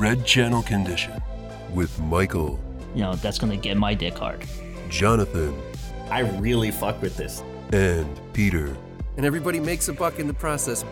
[0.00, 1.12] Red Channel Condition
[1.74, 2.58] with Michael,
[2.94, 4.42] You know, that's gonna get my dick hard.
[4.88, 5.54] Jonathan,
[6.08, 7.42] I really fuck with this.
[7.74, 8.74] and Peter.
[9.18, 10.86] and everybody makes a buck in the process.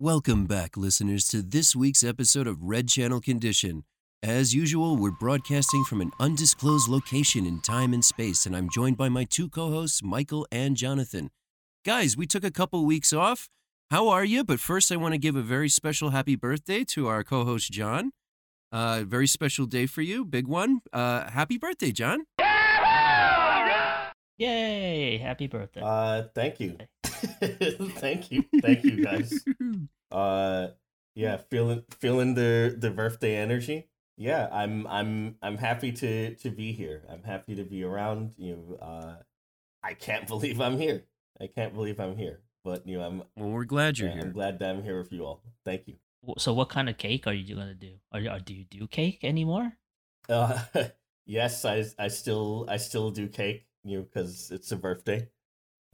[0.00, 3.84] Welcome back, listeners, to this week's episode of Red Channel Condition.
[4.22, 8.96] As usual, we're broadcasting from an undisclosed location in time and space, and I'm joined
[8.96, 11.28] by my two co hosts, Michael and Jonathan.
[11.84, 13.50] Guys, we took a couple weeks off.
[13.90, 14.44] How are you?
[14.44, 17.70] But first, I want to give a very special happy birthday to our co host,
[17.70, 18.12] John.
[18.72, 20.80] Uh, very special day for you, big one.
[20.92, 22.24] Uh, happy birthday, John.
[24.36, 25.18] Yay!
[25.18, 25.80] Happy birthday.
[25.80, 29.44] Uh, thank you, thank you, thank you guys.
[30.12, 30.68] Uh,
[31.16, 33.88] yeah, feeling feeling the the birthday energy.
[34.16, 37.02] Yeah, I'm I'm I'm happy to to be here.
[37.10, 38.34] I'm happy to be around.
[38.36, 39.16] You know, uh,
[39.82, 41.02] I can't believe I'm here.
[41.40, 42.43] I can't believe I'm here.
[42.64, 44.32] But you know, I'm Well, we're glad you're yeah, I'm here.
[44.32, 45.42] glad that I'm here with you all.
[45.64, 45.96] Thank you.
[46.38, 47.92] So, what kind of cake are you gonna do?
[48.12, 49.72] Are, you- are do you do cake anymore?
[50.28, 50.62] Uh,
[51.26, 53.66] yes, I I still I still do cake.
[53.84, 55.28] You know, because it's a birthday.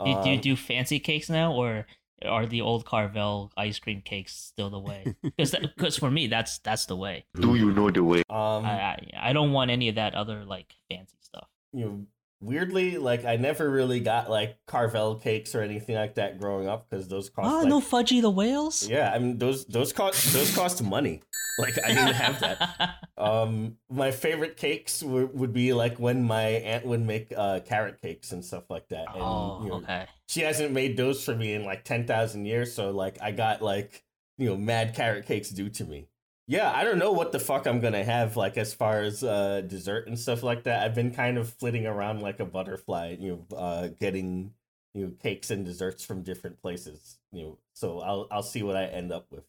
[0.05, 1.87] Do, you- do you Um, do fancy cakes now, or
[2.25, 5.05] are the old Carvel ice cream cakes still the way?
[5.23, 7.25] Because because for me, that's that's the way.
[7.35, 8.23] Do you know the way?
[8.31, 11.49] Um, I, I I don't want any of that other like fancy stuff.
[11.73, 12.07] you know,
[12.41, 16.89] weirdly, like I never really got like Carvel cakes or anything like that growing up
[16.89, 17.51] because those cost.
[17.53, 18.89] Oh like, no, Fudgie the whales.
[18.89, 21.23] Yeah, I mean those those cost those cost money.
[21.59, 22.97] Like I didn't have that.
[23.21, 28.33] Um, my favorite cakes would be like when my aunt would make uh carrot cakes
[28.33, 29.09] and stuff like that.
[29.13, 30.07] And, oh, you know, okay.
[30.27, 33.61] She hasn't made those for me in like ten thousand years, so like I got
[33.61, 34.05] like
[34.39, 36.09] you know mad carrot cakes due to me.
[36.51, 39.61] Yeah, I don't know what the fuck I'm gonna have like as far as uh
[39.61, 40.83] dessert and stuff like that.
[40.83, 44.53] I've been kind of flitting around like a butterfly, you know, uh getting
[44.93, 47.19] you know cakes and desserts from different places.
[47.31, 49.45] You know, so I'll I'll see what I end up with.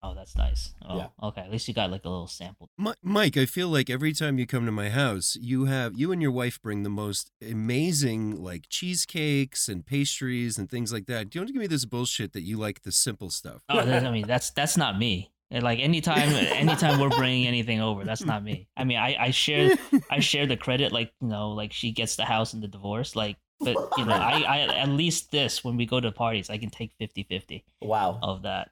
[0.00, 0.74] Oh, that's nice.
[0.88, 1.08] Oh, Yeah.
[1.24, 1.40] okay.
[1.40, 2.70] At least you got like a little sample.
[2.78, 6.12] Mi- Mike, I feel like every time you come to my house, you have you
[6.12, 11.30] and your wife bring the most amazing like cheesecakes and pastries and things like that.
[11.30, 13.64] Don't give me this bullshit that you like the simple stuff.
[13.68, 15.32] Oh, that, I mean, that's that's not me.
[15.50, 18.68] And, Like anytime, anytime we're bringing anything over, that's not me.
[18.76, 19.76] I mean, I I share
[20.10, 20.92] I share the credit.
[20.92, 23.16] Like you know, like she gets the house in the divorce.
[23.16, 26.58] Like, but you know, I I at least this when we go to parties, I
[26.58, 28.18] can take 50-50 Wow.
[28.22, 28.70] of that.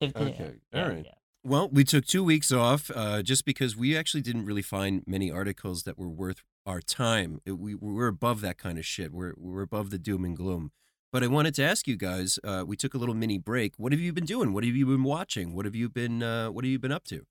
[0.00, 0.08] Yeah.
[0.08, 1.04] 50, Okay, yeah, all right.
[1.04, 1.12] yeah.
[1.44, 5.30] Well, we took two weeks off uh, just because we actually didn't really find many
[5.30, 7.40] articles that were worth our time.
[7.44, 9.12] It- we we're above that kind of shit.
[9.12, 10.72] We're we're above the doom and gloom.
[11.10, 12.38] But I wanted to ask you guys.
[12.44, 13.74] Uh, we took a little mini break.
[13.78, 14.52] What have you been doing?
[14.52, 15.54] What have you been watching?
[15.54, 17.24] What have you been uh, What have you been up to?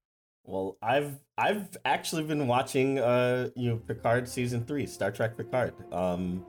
[0.44, 5.74] Well, I've I've actually been watching uh you know Picard season three, Star Trek Picard.
[5.92, 6.46] Um,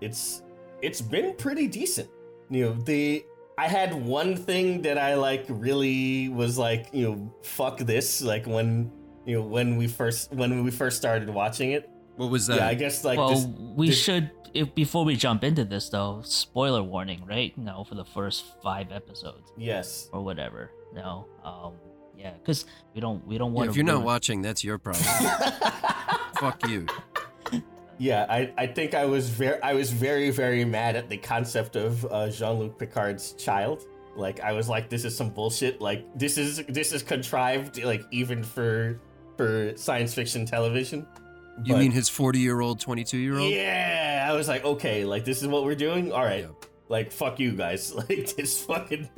[0.00, 0.42] it's
[0.80, 2.08] it's been pretty decent.
[2.50, 3.24] You know the
[3.58, 8.46] I had one thing that I like really was like you know fuck this like
[8.46, 8.92] when
[9.26, 11.90] you know when we first when we first started watching it.
[12.16, 12.56] What was that?
[12.56, 13.46] yeah, I guess like well, this.
[13.46, 16.22] we this- should if before we jump into this though.
[16.24, 17.52] Spoiler warning, right?
[17.56, 20.08] You know, for the first five episodes Yes.
[20.12, 20.70] or whatever.
[20.94, 21.74] No, um,
[22.16, 23.70] yeah, because we don't we don't Yeah, want.
[23.70, 25.04] if you're not watching, that's your problem.
[26.40, 26.86] Fuck you.
[27.98, 31.76] Yeah, I, I think I was very I was very very mad at the concept
[31.76, 33.84] of uh, Jean Luc Picard's child.
[34.16, 35.80] Like I was like, this is some bullshit.
[35.80, 37.82] Like this is this is contrived.
[37.82, 39.00] Like even for
[39.36, 41.06] for science fiction television.
[41.64, 43.50] You But- mean his 40 year old, 22 year old?
[43.50, 46.12] Yeah, I was like, okay, like this is what we're doing.
[46.12, 46.68] All right, Yeah.
[46.88, 47.92] like fuck you guys.
[48.08, 49.08] Like this fucking.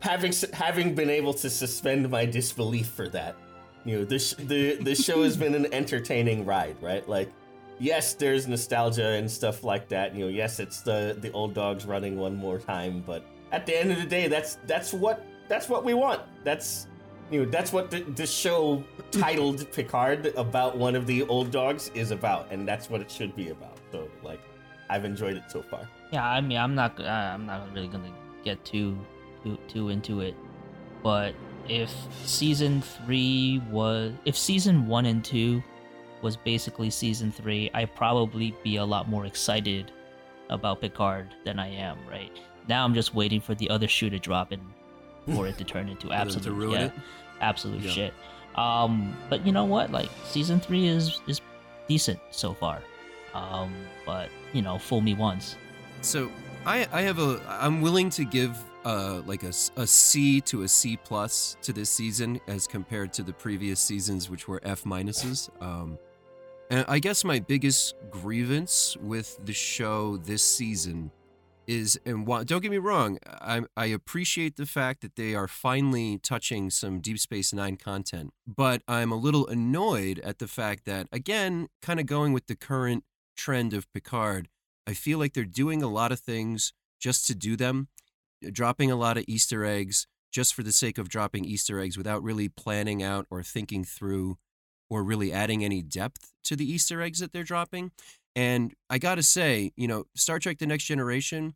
[0.00, 3.36] Having having been able to suspend my disbelief for that,
[3.84, 7.08] you know, this the the show has been an entertaining ride, right?
[7.08, 7.30] Like,
[7.78, 10.12] yes, there's nostalgia and stuff like that.
[10.16, 13.78] You know, yes, it's the the old dogs running one more time, but at the
[13.78, 16.20] end of the day, that's that's what that's what we want.
[16.42, 16.88] That's
[17.32, 21.90] you know, that's what the, the show titled Picard about one of the old dogs
[21.94, 23.78] is about, and that's what it should be about.
[23.90, 24.40] So, like,
[24.90, 25.88] I've enjoyed it so far.
[26.12, 28.12] Yeah, I mean, I'm not, uh, I'm not really gonna
[28.44, 28.98] get too,
[29.42, 30.34] too, too into it.
[31.02, 31.34] But
[31.68, 31.92] if
[32.24, 35.62] season three was, if season one and two
[36.22, 39.90] was basically season three, I'd probably be a lot more excited
[40.50, 42.30] about Picard than I am right
[42.68, 42.84] now.
[42.84, 44.62] I'm just waiting for the other shoe to drop and
[45.34, 46.92] for it to turn into them to absolute, ruin yeah, it?
[47.42, 47.90] Absolute Yeah.
[47.90, 48.14] shit.
[48.54, 49.90] Um, but you know what?
[49.90, 51.40] Like season three is is
[51.88, 52.82] decent so far.
[53.34, 53.74] Um,
[54.04, 55.56] but you know, fool me once.
[56.02, 56.30] So
[56.66, 60.68] I I have a I'm willing to give uh like a, a C to a
[60.68, 65.48] C plus to this season as compared to the previous seasons which were F minuses.
[65.62, 65.98] Um
[66.70, 71.10] and I guess my biggest grievance with the show this season
[71.66, 75.48] is and why, don't get me wrong, I I appreciate the fact that they are
[75.48, 80.84] finally touching some Deep Space 9 content, but I'm a little annoyed at the fact
[80.86, 83.04] that again, kind of going with the current
[83.36, 84.48] trend of Picard,
[84.86, 87.88] I feel like they're doing a lot of things just to do them,
[88.52, 92.22] dropping a lot of Easter eggs just for the sake of dropping Easter eggs without
[92.22, 94.38] really planning out or thinking through
[94.88, 97.92] or really adding any depth to the Easter eggs that they're dropping.
[98.34, 101.54] And I got to say, you know, Star Trek The Next Generation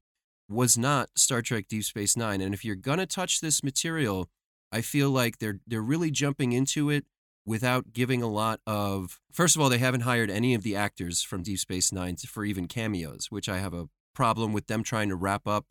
[0.48, 4.28] was not Star Trek Deep Space 9 and if you're going to touch this material,
[4.70, 7.04] I feel like they're they're really jumping into it
[7.44, 11.22] without giving a lot of First of all, they haven't hired any of the actors
[11.22, 15.08] from Deep Space 9 for even cameos, which I have a problem with them trying
[15.10, 15.66] to wrap up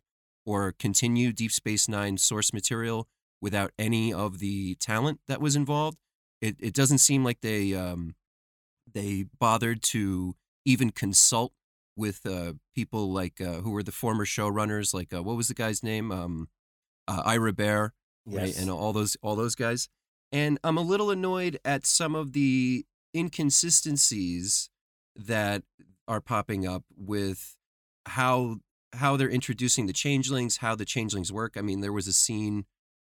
[0.46, 3.08] or continue Deep Space Nine source material
[3.42, 5.98] without any of the talent that was involved.
[6.40, 8.14] It it doesn't seem like they um,
[8.90, 10.36] they bothered to
[10.66, 11.54] even consult
[11.96, 15.54] with uh, people like uh, who were the former showrunners, like uh, what was the
[15.54, 16.48] guy's name, um,
[17.08, 17.90] uh, Ira Behr,
[18.26, 18.42] Yes.
[18.42, 19.88] right, and all those all those guys.
[20.32, 22.84] And I'm a little annoyed at some of the
[23.16, 24.68] inconsistencies
[25.14, 25.62] that
[26.08, 27.56] are popping up with
[28.06, 28.56] how
[28.92, 31.54] how they're introducing the changelings, how the changelings work.
[31.56, 32.64] I mean, there was a scene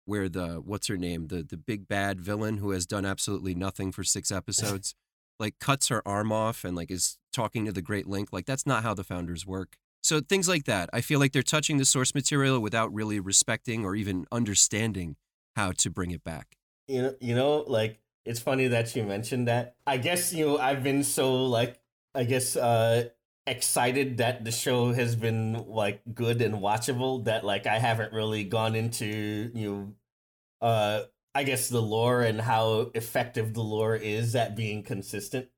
[0.05, 3.91] where the what's her name, the the big bad villain who has done absolutely nothing
[3.91, 4.93] for six episodes,
[5.39, 8.29] like cuts her arm off and like is talking to the Great Link.
[8.31, 9.77] Like that's not how the founders work.
[10.01, 10.89] So things like that.
[10.93, 15.15] I feel like they're touching the source material without really respecting or even understanding
[15.55, 16.57] how to bring it back.
[16.87, 19.75] you know, you know, like it's funny that you mentioned that.
[19.85, 21.79] I guess you know I've been so like
[22.13, 23.09] I guess uh
[23.47, 28.43] excited that the show has been like good and watchable that like I haven't really
[28.43, 31.01] gone into you know uh
[31.35, 35.49] I guess the lore and how effective the lore is at being consistent,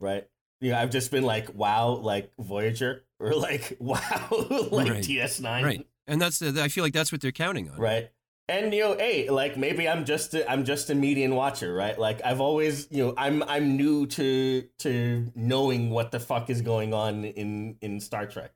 [0.00, 0.26] right?
[0.60, 4.28] You know, I've just been like, wow, like Voyager, or like, wow,
[4.70, 5.04] like Right.
[5.04, 5.86] DS9, Right.
[6.06, 7.78] And that's the, I feel like that's what they're counting on.
[7.78, 8.10] right
[8.48, 12.00] and you know hey like maybe i'm just a, i'm just a median watcher right
[12.00, 16.60] like i've always you know i'm i'm new to to knowing what the fuck is
[16.60, 18.52] going on in in star trek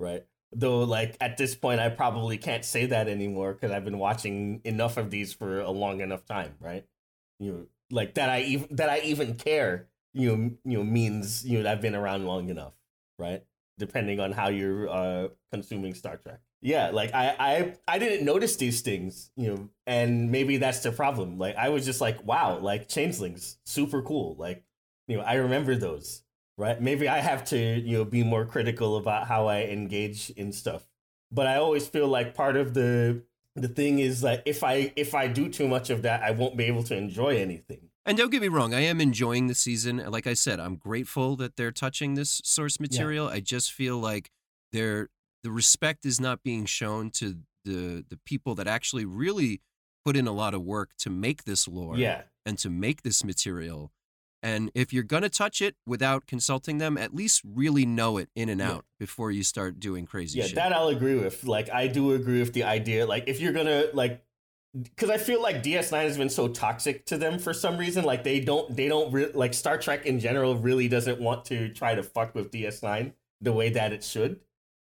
[0.00, 3.98] right though like at this point i probably can't say that anymore because i've been
[3.98, 6.84] watching enough of these for a long enough time right?
[7.38, 11.44] You know like that i even that i even care you know you know means
[11.44, 12.72] you know i've been around long enough
[13.18, 13.42] right?
[13.78, 16.40] Depending on how you're uh consuming star trek.
[16.62, 20.92] Yeah like I, I i didn't notice these things you know and maybe that's the
[20.92, 21.38] problem.
[21.38, 24.36] Like i was just like wow like changelings super cool.
[24.38, 24.64] Like
[25.08, 26.22] you know i remember those
[26.56, 30.52] right maybe i have to you know be more critical about how i engage in
[30.52, 30.86] stuff
[31.30, 33.22] but i always feel like part of the
[33.54, 36.56] the thing is that if i if i do too much of that i won't
[36.56, 39.96] be able to enjoy anything And don't get me wrong, I am enjoying the season.
[39.96, 43.26] Like I said, I'm grateful that they're touching this source material.
[43.26, 44.30] I just feel like
[44.70, 45.08] they're
[45.42, 49.60] the respect is not being shown to the the people that actually really
[50.04, 53.24] put in a lot of work to make this lore yeah and to make this
[53.24, 53.90] material.
[54.46, 58.48] And if you're gonna touch it without consulting them, at least really know it in
[58.48, 58.70] and Yeah.
[58.74, 60.44] out before you start doing crazy shit.
[60.44, 60.54] yeah shit.
[60.56, 63.86] that i'll agree with like i do agree with the idea like if you're gonna
[63.92, 64.22] like
[64.82, 68.22] because i feel like ds9 has been so toxic to them for some reason like
[68.24, 71.94] they don't they don't re- like star trek in general really doesn't want to try
[71.94, 74.40] to fuck with ds9 the way that it should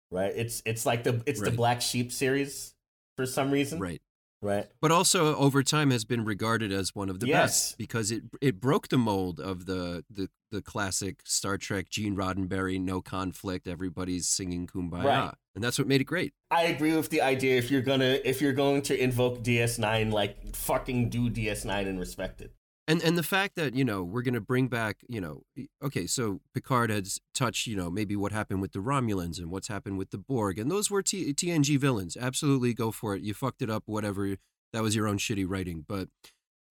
[0.10, 2.74] right it's it's like the it's the black sheep series
[3.18, 4.02] for some reason right.
[4.42, 7.40] Right but also over time has been regarded as one of the Yes.
[7.72, 12.16] best because it it broke the mold of the the the classic Star Trek Gene
[12.16, 15.34] Roddenberry no conflict everybody's singing kumbaya Right.
[15.56, 18.42] and that's what made it great I agree with the idea if you're gonna if
[18.42, 22.52] you're going to invoke DS9, like fucking do DS9 and respect it.
[22.90, 25.44] And and the fact that you know we're going to bring back you know
[25.82, 29.68] okay so Picard has touched you know maybe what happened with the Romulans and what's
[29.68, 32.18] happened with the Borg and those were T- TNG villains.
[32.20, 33.22] Absolutely go for it.
[33.22, 34.36] You fucked it up whatever
[34.74, 35.86] that was your own shitty writing.
[35.88, 36.10] But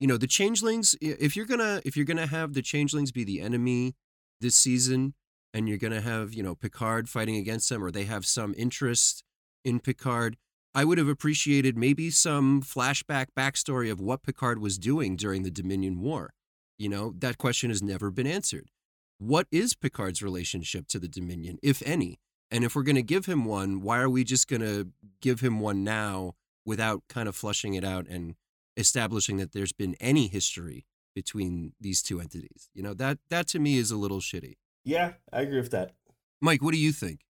[0.01, 3.41] you know the changelings if you're gonna if you're gonna have the changelings be the
[3.41, 3.95] enemy
[4.41, 5.15] this season
[5.55, 9.23] and you're gonna have you know picard fighting against them or they have some interest
[9.65, 10.37] in picard
[10.79, 15.51] i would have appreciated maybe some flashback backstory of what picard was doing during the
[15.51, 16.31] dominion war
[16.79, 18.71] you know that question has never been answered
[19.19, 22.19] what is picard's relationship to the dominion if any
[22.51, 24.89] and if we're going to give him one why are we just going to
[25.21, 28.35] give him one now without kind of flushing it out and
[28.77, 32.71] establishing that there's been any history between these two entities.
[32.75, 34.55] You know, that that to me is a little shitty.
[34.85, 35.93] Yeah, I agree with that.
[36.41, 37.21] Mike, what do you think?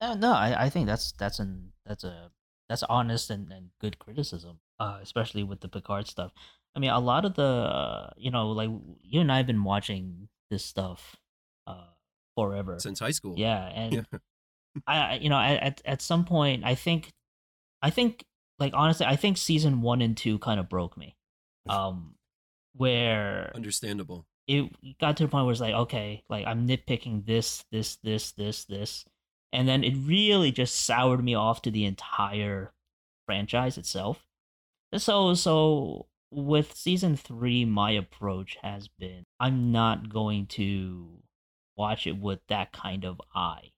[0.00, 2.30] No, no, I, I think that's that's an that's a
[2.68, 6.32] that's honest and, and good criticism, uh, especially with the Picard stuff.
[6.76, 8.70] I mean, a lot of the uh, you know, like
[9.02, 11.16] you and I have been watching this stuff
[11.66, 11.88] uh,
[12.36, 12.78] forever.
[12.78, 13.34] Since high school.
[13.36, 14.18] Yeah, and Yeah.
[14.86, 17.10] I you know at at some point I think
[17.82, 18.24] I think
[18.58, 21.16] like honestly I think season one and two kind of broke me,
[21.68, 22.14] um,
[22.74, 24.26] where Understandable.
[24.46, 24.70] it
[25.00, 28.64] got to the point where it's like okay like I'm nitpicking this this this this
[28.66, 29.04] this,
[29.52, 32.72] and then it really just soured me off to the entire
[33.26, 34.26] franchise itself.
[34.96, 41.22] So so with season three, my approach has been I'm not going to
[41.76, 43.72] watch it with that kind of eye,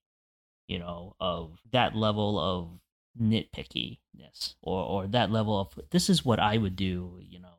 [0.69, 2.81] you know, of that level of
[3.21, 7.59] nitpickiness or or that level of this is what I would do, you know,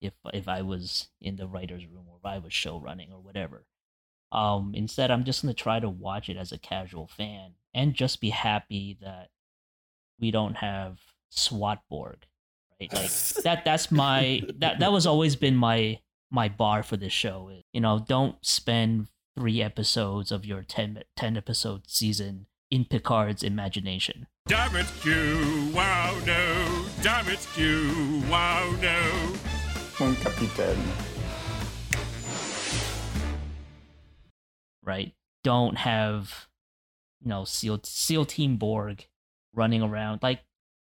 [0.00, 3.20] if if I was in the writer's room or if I was show running or
[3.20, 3.64] whatever.
[4.34, 8.20] Um, instead, I'm just gonna try to watch it as a casual fan and just
[8.20, 9.28] be happy that
[10.20, 10.98] we don't have
[11.32, 12.16] Swatborg,
[12.80, 12.92] right?
[12.92, 13.10] Like
[13.44, 13.64] that.
[13.64, 16.00] That's my that that was always been my
[16.30, 17.48] my bar for this show.
[17.48, 23.42] Is you know, don't spend three episodes of your 10, 10 episode season in Picard's
[23.42, 24.26] imagination.
[24.46, 25.72] Damn it, Q!
[25.74, 26.84] Wow, no!
[27.02, 28.22] Damn it, Q!
[28.30, 29.34] Wow, no!
[30.00, 31.13] Un capitán.
[34.84, 35.14] Right?
[35.42, 36.48] Don't have,
[37.20, 39.06] you know, SEAL SEAL Team Borg
[39.54, 40.22] running around.
[40.22, 40.40] Like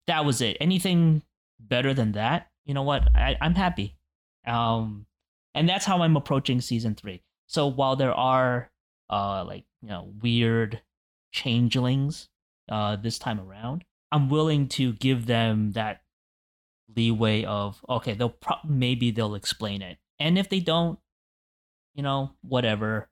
[0.08, 0.58] that was it.
[0.60, 1.24] Anything
[1.60, 3.08] better than that, you know what?
[3.15, 3.98] I, I'm happy.
[4.46, 5.06] Um,
[5.53, 7.24] and that's how I'm approaching season three.
[7.48, 8.72] So while there are,
[9.10, 10.82] uh, like you know, weird
[11.32, 12.29] changelings,
[12.70, 16.01] uh, this time around, I'm willing to give them that
[16.96, 21.00] leeway of okay, they'll pro- maybe they'll explain it, and if they don't,
[21.94, 23.10] you know, whatever.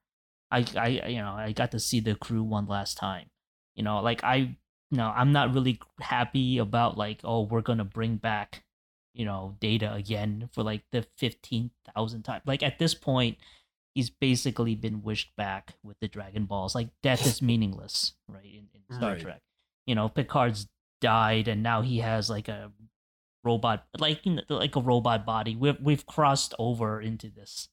[0.52, 3.30] I, I, you know, I got to see the crew one last time.
[3.76, 7.84] You know, like I, you know, I'm not really happy about like, oh, we're gonna
[7.86, 8.64] bring back,
[9.14, 12.42] you know, data again for like the fifteen thousand time.
[12.46, 13.38] Like at this point,
[13.94, 16.74] he's basically been wished back with the Dragon Balls.
[16.76, 18.46] Like death is meaningless, right?
[18.46, 19.22] In, in Star Right.
[19.22, 19.42] Trek,
[19.86, 20.68] you know, Picard's
[21.02, 22.72] died, and now he has like a
[23.44, 25.56] robot, like like a robot body.
[25.56, 27.70] We've we've crossed over into this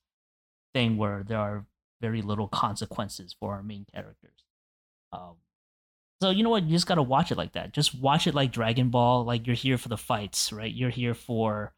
[0.75, 1.67] thing where there are
[2.05, 4.45] very little consequences for our main characters.
[5.13, 5.37] Um,
[6.21, 6.65] so you know what?
[6.65, 7.73] You just gotta watch it like that.
[7.73, 9.25] Just watch it like Dragon Ball.
[9.25, 10.73] Like you're here for the fights, right?
[10.73, 11.73] You're here for,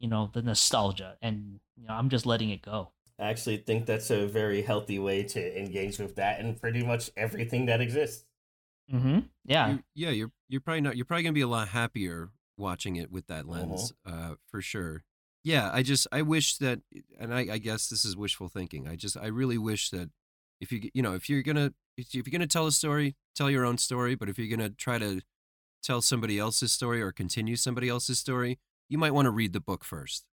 [0.00, 2.90] you know, the nostalgia, and you know, I'm just letting it go.
[3.18, 7.10] I actually think that's a very healthy way to engage with that and pretty much
[7.16, 8.24] everything that exists.
[8.92, 9.20] Mm-hmm.
[9.46, 9.68] Yeah.
[9.70, 10.96] You- yeah, you're you're probably not.
[10.96, 15.04] You're probably gonna be a lot happier watching it with that lens, uh, for sure.
[15.44, 16.80] Yeah, I just I wish that,
[17.20, 18.88] and I, I guess this is wishful thinking.
[18.88, 20.10] I just I really wish that
[20.60, 23.64] if you you know if you're gonna if you're gonna tell a story, tell your
[23.66, 24.14] own story.
[24.14, 25.20] But if you're gonna try to
[25.82, 28.58] tell somebody else's story or continue somebody else's story,
[28.88, 30.24] you might want to read the book first.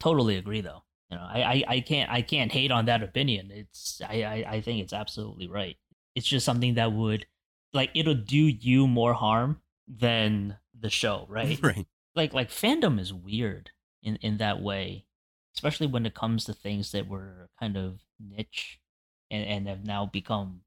[0.00, 3.50] totally agree though you know I, I i can't i can't hate on that opinion
[3.52, 5.76] it's I, I i think it's absolutely right
[6.14, 7.26] it's just something that would
[7.72, 11.86] like it'll do you more harm than the show right right.
[12.14, 13.70] like like fandom is weird
[14.06, 15.04] in in that way
[15.54, 18.80] especially when it comes to things that were kind of niche
[19.30, 20.60] and and have now become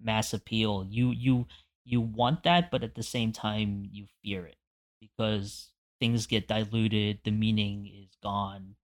[0.00, 1.46] mass appeal you you
[1.84, 4.56] you want that but at the same time you fear it
[5.00, 8.74] because things get diluted the meaning is gone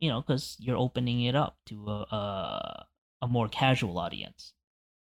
[0.00, 2.86] you know because you're opening it up to a, a
[3.22, 4.52] a more casual audience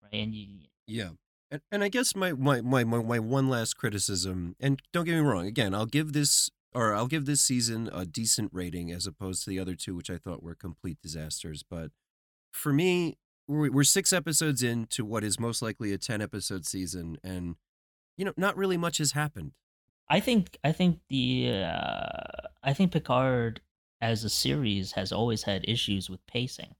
[0.03, 0.47] right and you
[0.87, 1.11] Yeah.
[1.51, 5.13] And, and I guess my, my, my, my, my one last criticism, and don't get
[5.13, 9.07] me wrong, again, I'll give this or I'll give this season a decent rating as
[9.07, 11.63] opposed to the other two, which I thought were complete disasters.
[11.63, 11.91] But
[12.51, 17.55] for me, we're, six episodes into what is most likely a 10 episode season, and,
[18.17, 19.51] you know, not really much has happened.
[20.09, 23.61] I think I think the uh, I think Picard
[24.01, 26.75] as a series has always had issues with pacing.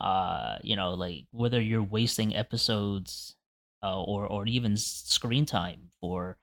[0.00, 3.36] Uh, you know, like whether you're wasting episodes
[3.82, 6.38] uh, or or even screen time for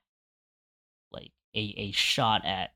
[1.55, 2.73] a a shot at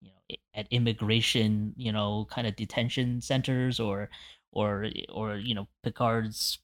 [0.00, 4.10] you know at immigration, you know, kind of detention centers or
[4.52, 6.58] or or you know Picard's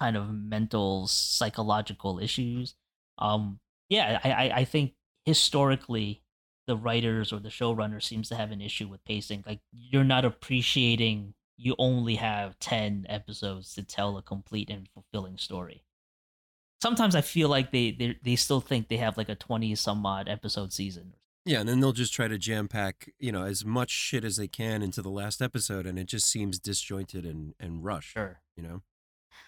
[0.00, 2.74] kind of mental psychological issues.
[3.18, 6.22] Um, yeah, I I, I think historically
[6.66, 9.42] the writers or the showrunner seems to have an issue with pacing.
[9.46, 15.36] Like you're not appreciating you only have 10 episodes to tell a complete and fulfilling
[15.36, 15.84] story.
[16.80, 20.04] Sometimes I feel like they they, they still think they have like a 20 some
[20.06, 21.14] odd episode season.
[21.44, 24.36] Yeah, and then they'll just try to jam pack, you know, as much shit as
[24.36, 28.40] they can into the last episode, and it just seems disjointed and, and rushed, Sure.
[28.54, 28.82] you know?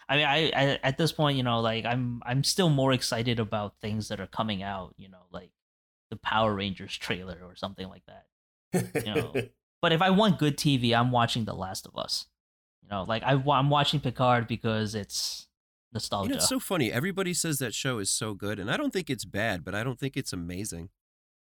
[0.09, 3.39] I mean, I, I at this point, you know, like I'm I'm still more excited
[3.39, 5.51] about things that are coming out, you know, like
[6.11, 8.25] the Power Rangers trailer or something like that.
[9.05, 9.33] You know,
[9.83, 12.27] But if I want good TV, I'm watching The Last of Us.
[12.83, 15.47] You know, like I, I'm watching Picard because it's
[15.93, 16.29] nostalgia.
[16.29, 16.93] You know, it's so funny.
[16.93, 19.83] Everybody says that show is so good, and I don't think it's bad, but I
[19.85, 20.91] don't think it's amazing.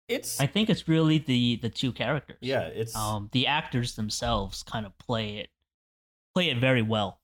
[0.09, 2.37] It's I think it's really the the two characters.
[2.41, 5.51] yeah, it's Um, the actors themselves kind of play it
[6.35, 7.21] play it very well.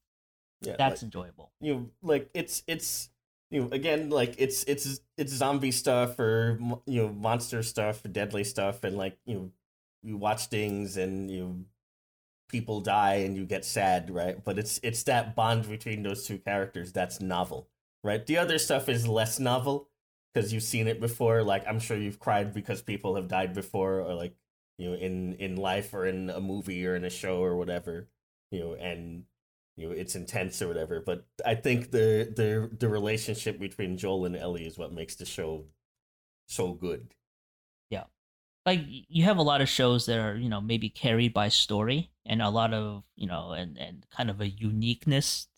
[0.63, 1.53] yeah, That's like, enjoyable.
[1.61, 3.11] you know, like it's it's
[3.51, 8.45] you know again like it's it's it's zombie stuff or you know monster stuff, deadly
[8.45, 9.51] stuff, and like you know
[10.03, 11.57] you watch things and you know,
[12.51, 14.43] people die and you get sad, right?
[14.43, 17.69] But it's it's that bond between those two characters that's novel,
[18.05, 18.25] right?
[18.27, 19.89] The other stuff is less novel
[20.33, 21.43] because you've seen it before.
[21.43, 24.35] Like I'm sure you've cried because people have died before, or like
[24.79, 28.09] you know in in life or in a movie or in a show or whatever,
[28.51, 29.25] you know, and
[29.77, 31.01] you know it's intense or whatever.
[31.05, 35.27] But I think the the the relationship between Joel and Ellie is what makes the
[35.27, 35.67] show
[36.51, 37.15] so good.
[37.91, 38.05] Yeah.
[38.67, 42.10] Like you have a lot of shows that are, you know, maybe carried by story
[42.27, 45.49] and a lot of, you know, and and kind of a uniqueness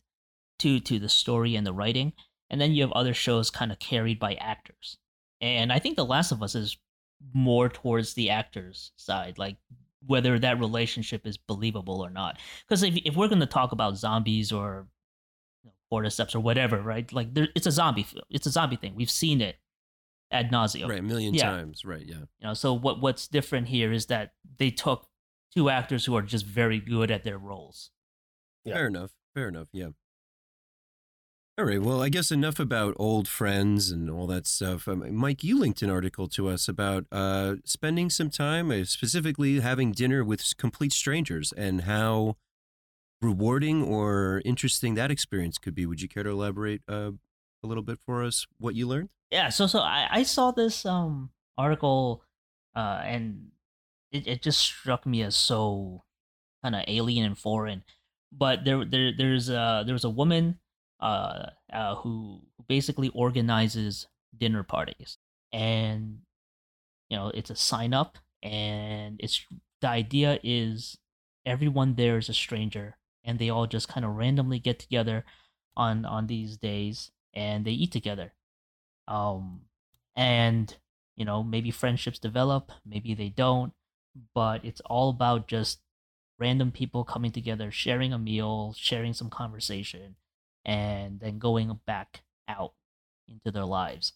[0.61, 2.12] to to the story and the writing.
[2.50, 4.99] And then you have other shows kind of carried by actors.
[5.40, 6.76] And I think The Last of Us is
[7.33, 9.57] more towards the actors side, like
[10.07, 12.38] whether that relationship is believable or not.
[12.66, 14.87] Because if if we're going to talk about zombies or
[15.64, 17.11] you know, cordyceps or whatever, right?
[17.12, 18.95] Like there, it's a zombie, it's a zombie thing.
[18.97, 19.57] We've seen it
[20.31, 20.88] ad nauseum.
[20.88, 21.50] Right, a million Yeah.
[21.50, 21.85] times.
[21.85, 22.16] Right, yeah.
[22.38, 25.07] You know, so what what's different here is that they took
[25.54, 27.90] two actors who are just very good at their roles.
[28.64, 28.75] Yeah.
[28.75, 29.11] Fair enough.
[29.35, 29.68] Fair enough.
[29.73, 29.88] Yeah.
[31.59, 31.82] All right.
[31.82, 34.88] Well, I guess enough about old friends and all that stuff.
[34.88, 39.61] Um, Mike, you linked an article to us about uh, spending some time, uh, specifically
[39.61, 42.37] having dinner with complete strangers, and how
[43.21, 45.85] rewarding or interesting that experience could be.
[45.85, 47.12] Would you care to elaborate uh,
[47.62, 49.11] a little bit for us what you learned?
[49.30, 52.23] Yeah, so so I, I saw this um article
[52.75, 53.49] uh and
[54.12, 56.04] it, it just struck me as so
[56.62, 57.85] kind of alien and foreign.
[58.33, 60.59] But there there there's uh there's a woman
[61.00, 65.19] uh, uh who basically organizes dinner parties.
[65.52, 66.21] And
[67.11, 69.45] you know, it's a sign up and it's
[69.81, 70.99] the idea is
[71.44, 75.25] everyone there is a stranger and they all just kind of randomly get together
[75.77, 78.33] on on these days and they eat together
[79.09, 79.62] um
[80.16, 80.77] and
[81.16, 83.72] you know maybe friendships develop maybe they don't
[84.35, 85.81] but it's all about just
[86.38, 90.16] random people coming together sharing a meal sharing some conversation
[90.64, 92.72] and then going back out
[93.29, 94.14] into their lives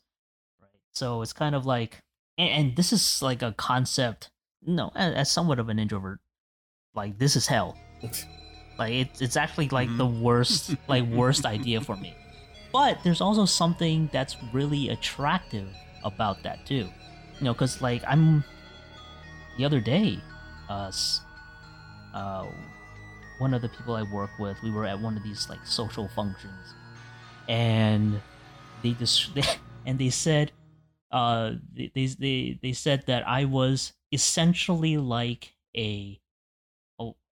[0.60, 0.70] right?
[0.92, 2.02] So it's kind of like
[2.38, 4.30] and, and this is like a concept
[4.64, 6.20] no as, as somewhat of an introvert
[6.94, 7.76] like this is hell.
[8.78, 9.96] Like it's it's actually like mm-hmm.
[9.96, 12.14] the worst like worst idea for me.
[12.74, 15.66] But there's also something that's really attractive
[16.04, 16.86] about that too
[17.38, 18.44] you know because like i'm
[19.56, 20.20] the other day
[20.68, 20.90] uh
[22.14, 22.46] uh
[23.38, 26.08] one of the people i work with we were at one of these like social
[26.08, 26.74] functions
[27.48, 28.20] and
[28.82, 29.30] they just
[29.86, 30.52] and they said
[31.10, 36.18] uh they, they they they said that i was essentially like a,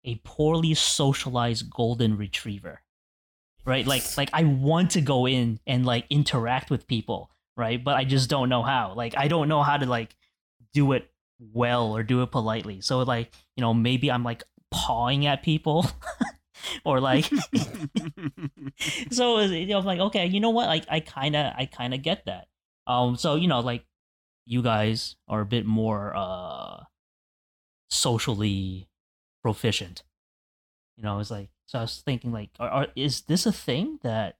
[0.05, 2.81] a poorly socialized golden retriever
[3.65, 3.87] right?
[3.87, 7.83] Like like i want to go in and like interact with people right?
[7.83, 8.95] But i just don't know how.
[8.95, 10.15] Like i don't know how to like
[10.75, 11.11] do it
[11.53, 12.81] well or do it politely.
[12.81, 15.87] So like you know maybe i'm like pawing at people
[16.85, 17.25] or like
[19.11, 20.67] so you know I'm like okay you know what?
[20.67, 22.49] Like i kind of i kind of get that.
[22.87, 23.85] Um so you know like
[24.47, 26.85] you guys are a bit more uh
[27.91, 28.89] socially
[29.43, 30.03] proficient.
[30.97, 33.99] You know it's like so i was thinking like are, are, is this a thing
[34.03, 34.37] that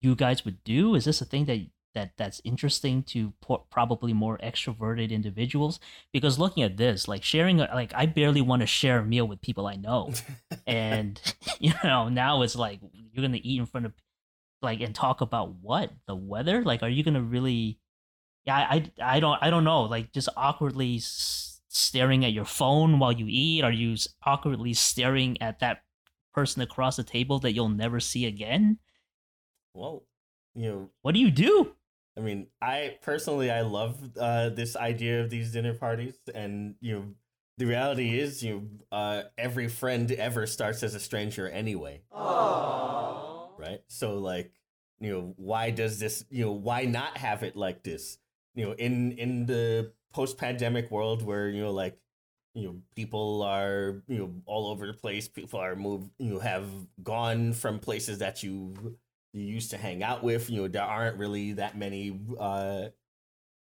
[0.00, 0.94] you guys would do?
[0.94, 1.58] Is this a thing that
[1.94, 5.80] that that's interesting to po- probably more extroverted individuals
[6.12, 9.40] because looking at this like sharing like i barely want to share a meal with
[9.40, 10.12] people i know.
[10.66, 11.20] And
[11.60, 13.92] you know now it's like you're gonna eat in front of
[14.60, 15.90] like and talk about what?
[16.06, 16.62] The weather?
[16.62, 17.78] Like are you gonna really
[18.44, 19.82] yeah i i, I don't i don't know.
[19.82, 23.64] Like just awkwardly s- staring at your phone while you eat?
[23.64, 25.82] Are you awkwardly staring at that
[26.34, 28.78] person across the table that you'll never see again?
[29.74, 30.04] Well,
[30.54, 31.74] you know, what do you do
[32.18, 36.94] I mean, I personally I love uh, this idea of these dinner parties, and you
[36.94, 37.04] know,
[37.58, 38.54] the reality is, you
[38.90, 42.02] know, uh, every friend ever starts as a stranger anyway.
[43.56, 43.80] Right.
[43.86, 44.52] So like,
[45.00, 46.24] you know, why does this?
[46.30, 48.18] You know, why not have it like this?
[48.54, 51.98] You know, in in the post-pandemic world where you know, like,
[52.54, 55.28] you know, people are you know all over the place.
[55.28, 56.10] People are moved.
[56.18, 56.66] You know, have
[57.02, 58.96] gone from places that you
[59.38, 60.50] you used to hang out with.
[60.50, 62.88] You know, there aren't really that many uh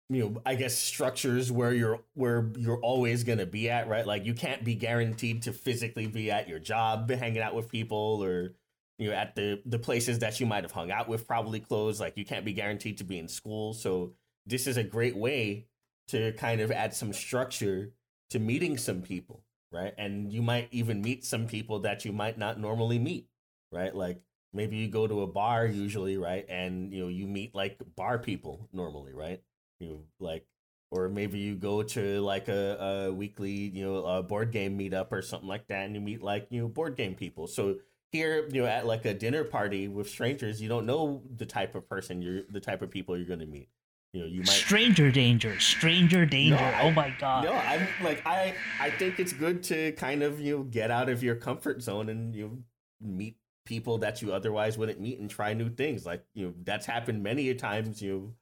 [0.10, 4.06] you know, I guess structures where you're where you're always gonna be at, right?
[4.06, 8.24] Like you can't be guaranteed to physically be at your job hanging out with people
[8.24, 8.54] or
[8.98, 12.00] you know at the the places that you might have hung out with probably closed
[12.00, 14.14] like you can't be guaranteed to be in school so
[14.46, 15.66] this is a great way
[16.08, 17.92] to kind of add some structure
[18.30, 22.38] to meeting some people right and you might even meet some people that you might
[22.38, 23.28] not normally meet
[23.72, 24.20] right like
[24.58, 28.18] maybe you go to a bar usually right and you know you meet like bar
[28.20, 29.42] people normally right
[29.80, 30.46] you know, like
[30.92, 35.12] or maybe you go to like a, a weekly you know a board game meetup
[35.12, 37.76] or something like that and you meet like you know board game people so
[38.12, 41.76] here you know at like a dinner party with strangers you don't know the type
[41.76, 43.70] of person you're the type of people you're going to meet
[44.14, 46.56] you know you might Stranger danger, stranger danger.
[46.58, 47.44] I- oh my god.
[47.44, 51.10] no i'm like i i think it's good to kind of you know get out
[51.10, 52.58] of your comfort zone and you know,
[53.02, 53.36] meet
[53.68, 56.06] people that you otherwise wouldn't meet and try new things.
[56.06, 58.34] Like you know that's happened many a times you know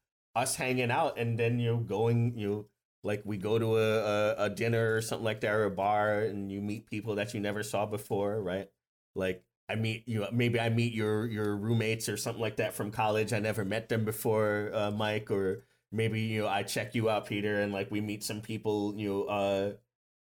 [0.41, 2.65] us hanging out and then you know going you know
[3.03, 6.21] like we go to a, a, a dinner or something like that or a bar
[6.21, 8.69] and you meet people that you never saw before right?
[9.15, 12.73] Like i meet you know, maybe i meet your your roommates or something like that
[12.73, 13.33] from college.
[13.33, 17.25] I never met them before uh, mike or maybe you know i check you out
[17.27, 19.71] peter and like we meet some people you know uh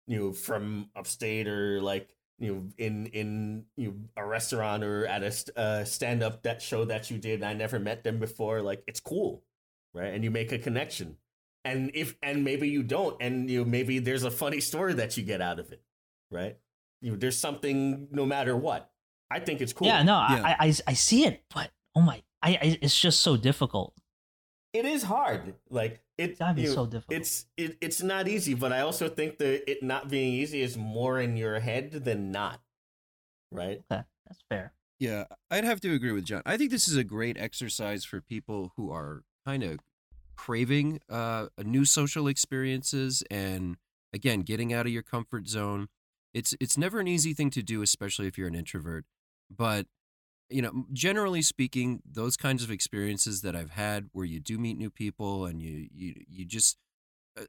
[0.07, 5.05] you know from upstate or like you know in in you know, a restaurant or
[5.07, 8.19] at a uh, stand up that show that you did and i never met them
[8.19, 9.43] before like it's cool
[9.93, 10.13] right?
[10.13, 11.17] And you make a connection.
[11.65, 15.17] And if and maybe you don't and you know maybe there's a funny story that
[15.17, 15.81] you get out of it
[16.31, 16.57] right?
[17.01, 18.89] You know there's something no matter what.
[19.29, 19.87] I think it's cool.
[19.87, 20.41] Yeah, no, Yeah.
[20.43, 23.93] I, I I see it, but oh my, I, I it's just so difficult.
[24.73, 25.55] it is hard.
[25.69, 27.19] Like it That'd be you know, so difficult.
[27.19, 30.75] it's it, it's not easy but i also think that it not being easy is
[30.77, 32.59] more in your head than not
[33.51, 34.73] right Okay, that's fair.
[34.99, 36.41] Yeah, I'd have to agree with John.
[36.43, 39.77] I think this is a great exercise for people who are kind of
[40.35, 43.77] craving uh, new social experiences and
[44.11, 45.87] again getting out of your comfort zone.
[46.33, 49.05] It's it's never an easy thing to do, especially if you're an introvert.
[49.55, 49.85] But
[50.49, 54.77] you know, generally speaking, those kinds of experiences that I've had, where you do meet
[54.77, 56.77] new people and you you you just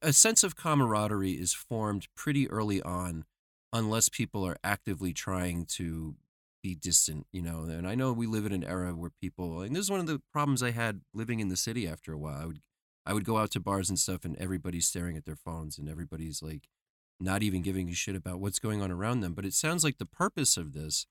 [0.02, 3.24] a- sense of camaraderie is formed pretty early on,
[3.72, 6.16] unless people are actively trying to
[6.62, 7.64] be distant, you know.
[7.64, 10.06] And I know we live in an era where people, and this is one of
[10.06, 12.40] the problems I had living in the city after a while.
[12.42, 12.60] I would,
[13.06, 15.88] I would go out to bars and stuff, and everybody's staring at their phones, and
[15.88, 16.68] everybody's like,
[17.20, 19.34] not even giving a shit about what's going on around them.
[19.34, 21.06] But it sounds like the purpose of this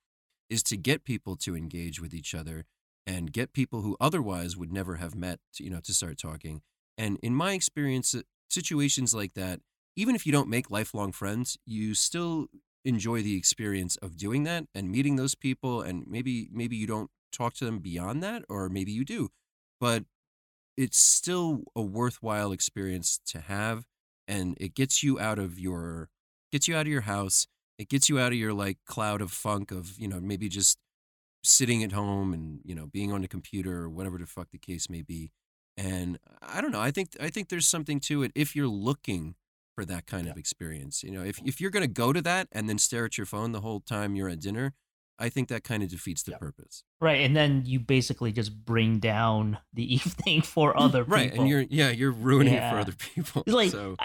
[0.49, 2.65] is to get people to engage with each other
[3.05, 6.61] and get people who otherwise would never have met, to, you know, to start talking.
[6.97, 9.61] And in my experience, uh, situations like that,
[9.95, 12.47] even if you don't make lifelong friends, you still
[12.87, 17.09] enjoy the experience of doing that and meeting those people and maybe maybe you don't
[17.33, 19.27] talk to them beyond that or maybe you do
[19.81, 20.05] but
[20.77, 23.83] it's still a worthwhile experience to have
[24.25, 26.09] and it gets you out of your
[26.49, 27.45] gets you out of your house
[27.77, 30.77] it gets you out of your like cloud of funk of you know maybe just
[31.43, 34.57] sitting at home and you know being on the computer or whatever the fuck the
[34.57, 35.31] case may be
[35.77, 39.35] and i don't know i think i think there's something to it if you're looking
[39.75, 42.47] for that kind of experience you know if, if you're going to go to that
[42.51, 44.73] and then stare at your phone the whole time you're at dinner
[45.19, 46.39] i think that kind of defeats the Yep.
[46.39, 51.17] purpose Right, and then you basically just bring down the evening for mm, other people.
[51.17, 53.95] right and you're yeah you're ruining it for other people like so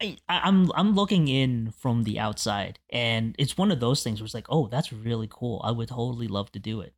[0.00, 4.20] I, I, I'm I'm looking in from the outside, and it's one of those things
[4.20, 5.60] where it's like, oh, that's really cool.
[5.64, 6.94] I would totally love to do it,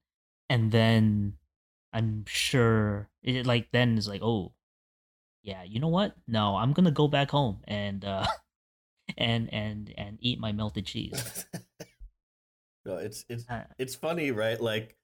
[0.49, 1.35] and then
[1.93, 4.53] I'm sure it like then it's like, oh,
[5.43, 6.15] yeah, you know what?
[6.27, 8.27] No, I'm gonna go back home and uh
[9.19, 11.47] and and and eat my melted cheese.
[12.85, 14.61] no it's it's Uh, it's funny, right?
[14.61, 14.97] Like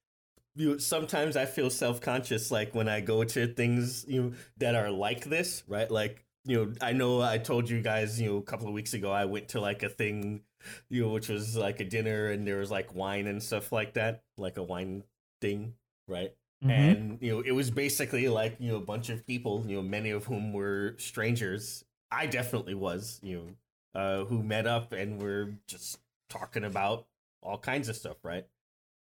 [0.55, 4.90] you sometimes I feel self-conscious like when I go to things you know, that are
[4.90, 5.90] like this, right?
[5.90, 8.94] Like, you know, I know I told you guys, you know, a couple of weeks
[8.94, 10.42] ago I went to like a thing,
[10.90, 13.94] you know, which was like a dinner and there was like wine and stuff like
[13.94, 15.05] that, like a wine
[15.40, 15.74] thing,
[16.09, 16.33] right?
[16.64, 16.70] mhm.
[16.70, 19.83] and you know it was basically like you know a bunch of people you know
[19.83, 25.20] many of whom were strangers i definitely was you know uh who met up and
[25.20, 25.98] were just
[26.31, 27.07] talking about
[27.42, 28.46] all kinds of stuff right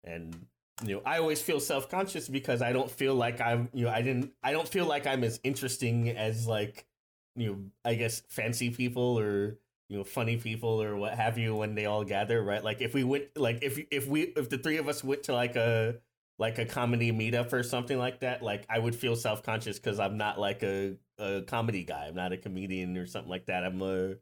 [0.03, 0.47] and
[0.83, 4.01] you know i always feel self-conscious because i don't feel like i'm you know i
[4.01, 6.85] didn't i don't feel like i'm as interesting as like
[7.35, 9.57] you know i guess fancy people or
[9.89, 12.93] you know funny people or what have you when they all gather right like if
[12.93, 15.95] we went like if if we if the three of us went to like a
[16.41, 19.99] like a comedy meetup or something like that, like I would feel self conscious because
[19.99, 22.07] I'm not like a, a comedy guy.
[22.07, 23.63] I'm not a comedian or something like that.
[23.63, 24.15] I'm a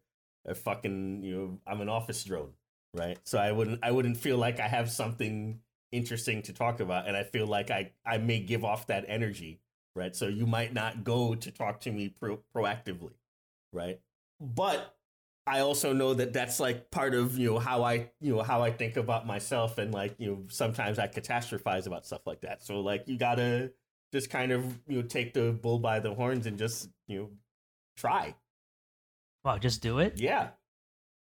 [0.46, 2.52] a fucking you know I'm an office drone,
[2.94, 3.18] right?
[3.24, 5.62] So I wouldn't I wouldn't feel like I have something
[5.94, 9.62] interesting to talk about, and I feel like I I may give off that energy,
[10.00, 10.16] right?
[10.16, 13.12] So you might not go to talk to me pro- proactively,
[13.74, 14.00] right?
[14.40, 14.96] But
[15.46, 18.62] I also know that that's like part of you know how I you know how
[18.62, 22.64] I think about myself and like you know sometimes I catastrophize about stuff like that.
[22.64, 23.72] So like you gotta
[24.14, 27.30] just kind of you know take the bull by the horns and just you know
[27.98, 28.36] try.
[29.44, 30.14] Wow, just do it.
[30.18, 30.50] Yeah.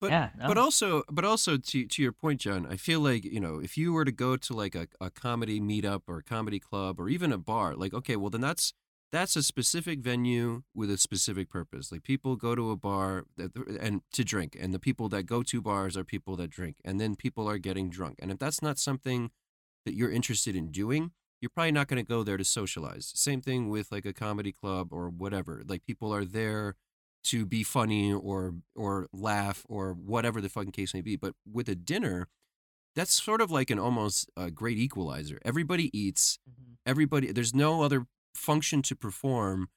[0.02, 0.48] But Yeah, no.
[0.48, 3.78] but also but also to to your point, John, I feel like, you know, if
[3.78, 7.10] you were to go to like a, a comedy meetup or a comedy club or
[7.10, 8.74] even a bar, like, okay, well then that's
[9.12, 11.92] that's a specific venue with a specific purpose.
[11.92, 15.42] Like people go to a bar that, and to drink, and the people that go
[15.44, 18.20] to bars are people that drink, and then people are getting drunk.
[18.20, 19.32] And if that's not something
[19.86, 23.12] that you're interested in doing, you're probably not going to go there to socialize.
[23.16, 25.64] Same thing with like a comedy club or whatever.
[25.66, 26.76] Like people are there
[27.26, 31.16] to be funny or or laugh or whatever the fucking case may be.
[31.16, 32.28] But with a dinner,
[32.96, 35.40] that's sort of like an almost a great equalizer.
[35.46, 36.40] Everybody eats.
[36.50, 36.78] Mhm.
[36.86, 37.32] Everybody.
[37.32, 39.70] There's no other function to perform,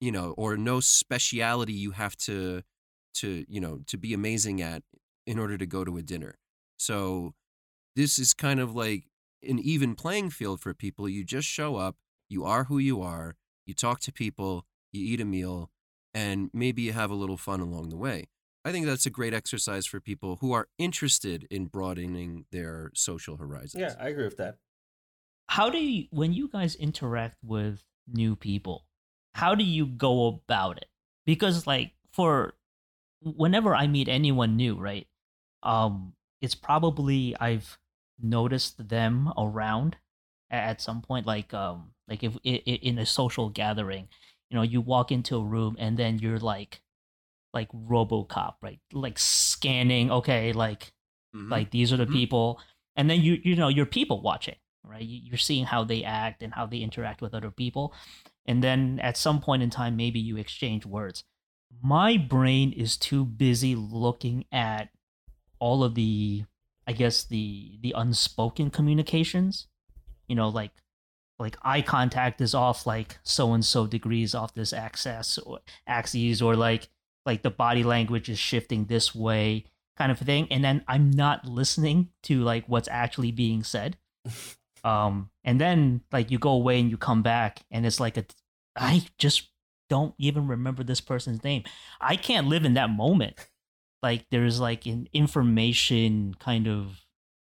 [0.00, 2.62] you know, or no speciality you have to
[3.14, 4.82] to you know to be amazing at
[5.26, 6.36] in order to go to a dinner.
[6.78, 7.34] So
[7.96, 9.04] this is kind of like
[9.42, 11.08] an even playing field for people.
[11.08, 11.96] You just show up,
[12.28, 15.70] you are who you are, you talk to people, you eat a meal,
[16.14, 18.28] and maybe you have a little fun along the way.
[18.64, 23.36] I think that's a great exercise for people who are interested in broadening their social
[23.36, 23.80] horizons.
[23.80, 24.56] Yeah, I agree with that.
[25.48, 28.86] How do you when you guys interact with new people?
[29.34, 30.86] How do you go about it?
[31.26, 32.54] Because like for
[33.20, 35.06] whenever I meet anyone new, right?
[35.62, 37.78] Um it's probably I've
[38.20, 39.96] noticed them around
[40.50, 44.08] at some point like um like if i- i- in a social gathering,
[44.50, 46.80] you know, you walk into a room and then you're like
[47.52, 48.80] like RoboCop, right?
[48.92, 50.92] Like scanning, okay, like
[51.34, 51.50] Mhm.
[51.50, 52.12] like these are the Mhm.
[52.12, 52.60] people
[52.96, 54.54] and then you you know you're people watching
[54.84, 57.92] right you're seeing how they act and how they interact with other people
[58.46, 61.24] and then at some point in time maybe you exchange words
[61.82, 64.90] my brain is too busy looking at
[65.58, 66.44] all of the
[66.86, 69.66] i guess the the unspoken communications
[70.28, 70.70] you know like
[71.38, 76.40] like eye contact is off like so and so degrees off this axis or axes
[76.40, 76.88] or like
[77.26, 79.64] like the body language is shifting this way
[79.96, 80.46] kind of thing.
[80.50, 83.96] And then i'm not listening to like what's actually being said.
[84.84, 88.26] Um and then like you go away and you come back and it's like a
[88.76, 89.48] i just
[89.88, 91.62] don't even remember this person's name.
[92.00, 93.36] I can't live in that moment.
[94.02, 97.00] Like there's like an information kind of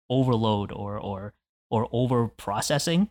[0.09, 1.33] overload or or
[1.69, 3.09] or over processing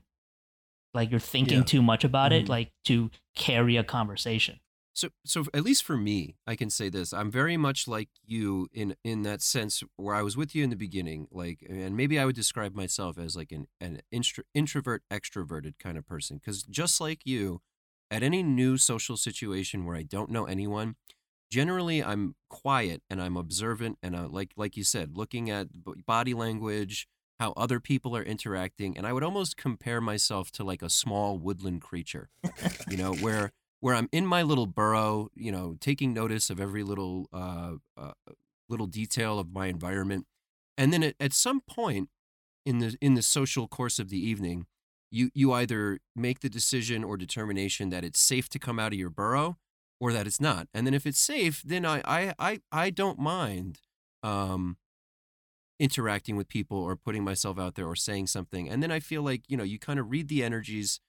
[0.94, 1.64] like you're thinking Yeah.
[1.64, 2.48] too much about it Mhm.
[2.48, 4.60] like to carry a conversation
[4.92, 8.68] So, so at least for me, I can say this: I'm very much like you
[8.72, 12.18] in in that sense, where I was with you in the beginning, like, and maybe
[12.18, 16.36] I would describe myself as like an an intro, introvert, extroverted kind of person.
[16.38, 17.62] Because just like you,
[18.10, 20.96] at any new social situation where I don't know anyone,
[21.50, 25.68] generally I'm quiet and I'm observant, and I, like like you said, looking at
[26.06, 27.08] body language,
[27.40, 31.38] how other people are interacting, and I would almost compare myself to like a small
[31.38, 32.28] woodland creature,
[32.88, 36.82] you know, where where I'm in my little burrow, you know, taking notice of every
[36.82, 38.12] little uh, uh,
[38.68, 40.26] little detail of my environment,
[40.76, 42.10] and then at, at some point
[42.66, 44.66] in the in the social course of the evening,
[45.10, 48.98] you you either make the decision or determination that it's safe to come out of
[48.98, 49.56] your burrow,
[49.98, 50.68] or that it's not.
[50.74, 53.78] And then if it's safe, then I I I, I don't mind.
[54.22, 54.76] Um,
[55.80, 59.22] interacting with people or putting myself out there or saying something and then i feel
[59.22, 61.00] like you know you kind of read the energies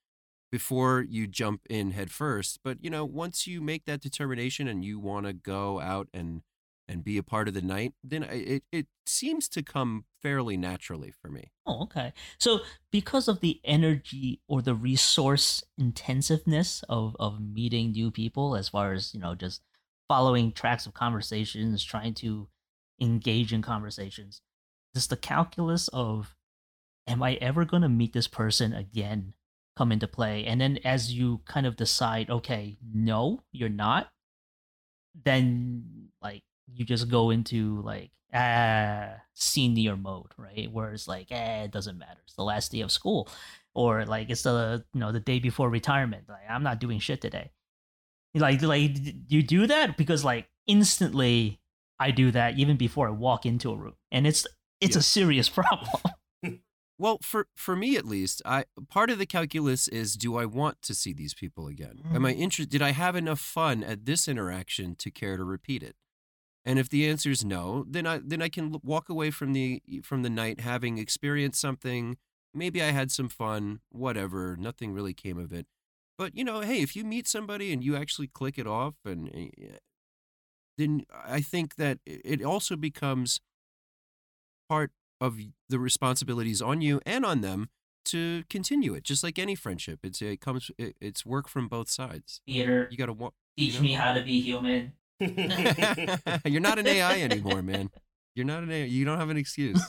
[0.52, 2.60] before you jump in head first.
[2.64, 6.42] But you know, once you make that determination and you want to go out and
[6.88, 11.12] and be a part of the night, then it it seems to come fairly naturally
[11.12, 11.52] for me.
[11.66, 12.12] Oh, okay.
[12.38, 12.60] So
[12.92, 18.92] because of the energy or the resource intensiveness of of meeting new people, as far
[18.92, 19.62] as you know, just
[20.10, 22.50] following tracks of conversations, trying to
[23.00, 24.42] engage in conversations,
[24.94, 26.36] does the calculus of
[27.08, 29.34] am I ever going to meet this person again
[29.78, 30.46] come into play?
[30.46, 34.10] And then as you kind of decide, okay, no, you're not,
[35.24, 40.72] then like you just go into like ah senior mode, right?
[40.72, 42.20] Where it's like, eh, it doesn't matter.
[42.24, 43.30] It's the last day of school.
[43.74, 46.26] Or like it's the you know the day before retirement.
[46.28, 47.52] Like I'm not doing shit today.
[48.34, 48.92] Like like
[49.28, 51.60] you do that because like instantly
[52.00, 54.46] I do that even before I walk into a room, and it's
[54.82, 55.00] it's Yeah.
[55.00, 55.88] a serious problem.
[56.98, 60.84] Well, for for me at least, I part of the calculus is do I want
[60.84, 62.02] to see these people again?
[62.14, 62.70] Am I interested?
[62.70, 65.96] Did I have enough fun at this interaction to care to repeat it?
[66.64, 69.82] And if the answer is no, then I then I can walk away from the
[70.04, 72.18] from the night having experienced something.
[72.54, 74.56] Maybe I had some fun, whatever.
[74.56, 75.66] Nothing really came of it.
[76.20, 79.28] But you know, hey, if you meet somebody and you actually click it off, and
[79.60, 79.78] uh,
[80.78, 83.40] then I think that it also becomes
[84.72, 87.68] part of the responsibilities on you and on them
[88.06, 89.04] to continue it.
[89.04, 92.40] Just like any friendship, it's it comes it, it's work from both sides.
[92.48, 93.34] Peter, You got to want.
[93.58, 93.82] teach know?
[93.82, 94.94] me how to be human.
[96.46, 97.90] You're not an AI anymore, man.
[98.34, 98.86] You're not an AI.
[98.86, 99.82] You don't have an excuse.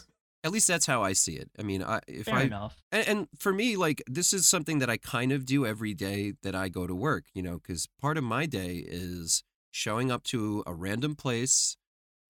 [0.45, 1.49] At least that's how I see it.
[1.57, 2.83] I mean, I, if Fair I enough.
[2.91, 6.33] and, and for me, like this is something that I kind of do every day
[6.43, 7.27] that I go to work.
[7.35, 11.77] You know, because part of my day is showing up to a random place,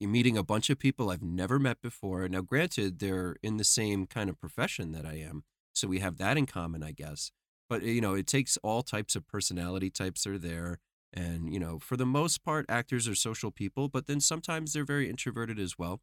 [0.02, 2.28] you're meeting a bunch of people I've never met before.
[2.28, 6.18] Now, granted, they're in the same kind of profession that I am, so we have
[6.18, 7.30] that in common, I guess.
[7.70, 10.80] But you know, it takes all types of personality types are there.
[11.14, 14.84] And, you know, for the most part, actors are social people, but then sometimes they're
[14.84, 16.00] very introverted as well.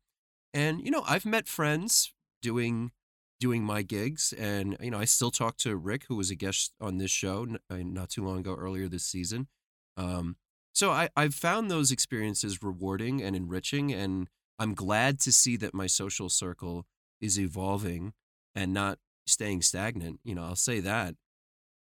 [0.54, 2.92] And, you know, I've met friends doing
[3.40, 6.74] doing my gigs and you know i still talk to rick who was a guest
[6.82, 9.48] on this show uh, not too long ago earlier this season
[9.96, 10.36] um,
[10.80, 15.74] so I, i've found those experiences rewarding and enriching and i'm glad to see that
[15.74, 16.86] my social circle
[17.20, 18.14] is evolving
[18.56, 21.16] and not staying stagnant you know i'll say that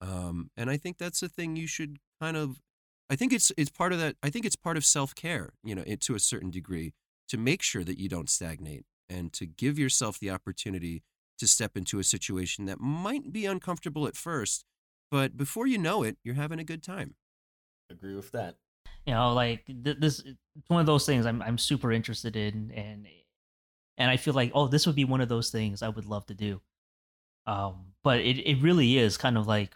[0.01, 2.61] um, and i think that's a thing you should kind of
[3.11, 5.85] i think it's it's part of that i think it's part of self-care you know
[5.87, 6.93] it, to a certain degree
[7.29, 11.03] to make sure that you don't stagnate and to give yourself the opportunity
[11.39, 14.65] to step into a situation that might be uncomfortable at first,
[15.11, 17.15] but before you know it, you're having a good time.
[17.91, 18.57] Agree with that.
[19.07, 22.70] You know, like th- this, it's one of those things I'm I'm super interested in,
[22.72, 23.07] and
[23.99, 26.27] and I feel like oh, this would be one of those things I would love
[26.27, 26.61] to do.
[27.46, 29.75] Um, but it it really is kind of like,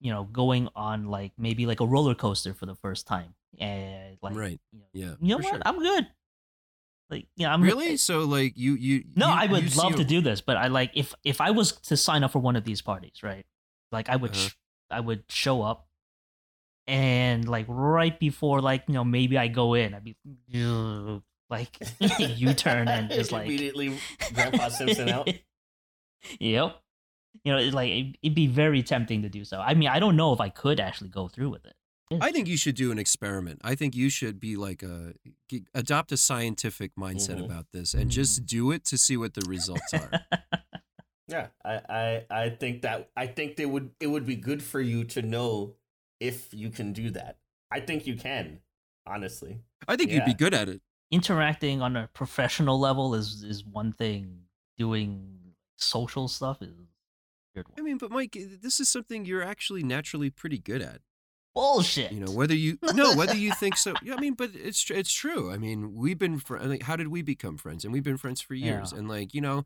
[0.00, 4.18] you know, going on like maybe like a roller coaster for the first time, and
[4.22, 4.60] like Right.
[4.72, 5.14] you know, Yeah.
[5.20, 5.46] you know what?
[5.46, 5.62] sure.
[5.64, 6.06] I'm good.
[7.08, 7.96] Like, yeah, I'm really?
[7.96, 10.66] So like you you No, you- I would love a- to do this, but I
[10.66, 13.46] like if if I was to sign up for one of these parties, right?
[13.92, 14.48] Like I would Uh-huh.
[14.48, 14.56] sh-
[14.90, 15.85] I would show up
[16.86, 20.16] and like right before like, you know, maybe I go in, I'd be
[21.50, 21.76] like
[22.38, 23.98] U turn and just like immediately
[24.34, 25.28] Grandpa Simpson out.
[26.40, 26.80] yep.
[27.44, 29.60] You know, it's like it, it'd be very tempting to do so.
[29.60, 31.74] I mean, I don't know if I could actually go through with it.
[32.20, 33.60] I think you should do an experiment.
[33.64, 35.14] I think you should be like a
[35.50, 37.46] g- adopt a scientific mindset Mhm.
[37.46, 40.10] about this and just do it to see what the results are.
[41.28, 44.80] Yeah, I, I I think that I think they would it would be good for
[44.80, 45.74] you to know
[46.20, 47.38] if you can do that.
[47.70, 48.60] I think you can,
[49.06, 49.60] honestly.
[49.88, 50.80] I think you'd be good at it.
[51.10, 54.40] Interacting on a professional level is is one thing.
[54.78, 55.38] Doing
[55.76, 56.82] social stuff is a
[57.54, 61.00] weird I mean, but Mike, this is something you're actually naturally pretty good at.
[61.54, 62.12] Bullshit.
[62.12, 63.94] You know, whether you no, whether you think so.
[64.02, 65.50] Yeah, I mean, but it's it's true.
[65.50, 67.82] I mean, we've been fr- like, how did we become friends?
[67.84, 68.92] And we've been friends for years.
[68.92, 68.98] Yeah.
[68.98, 69.64] And like, you know,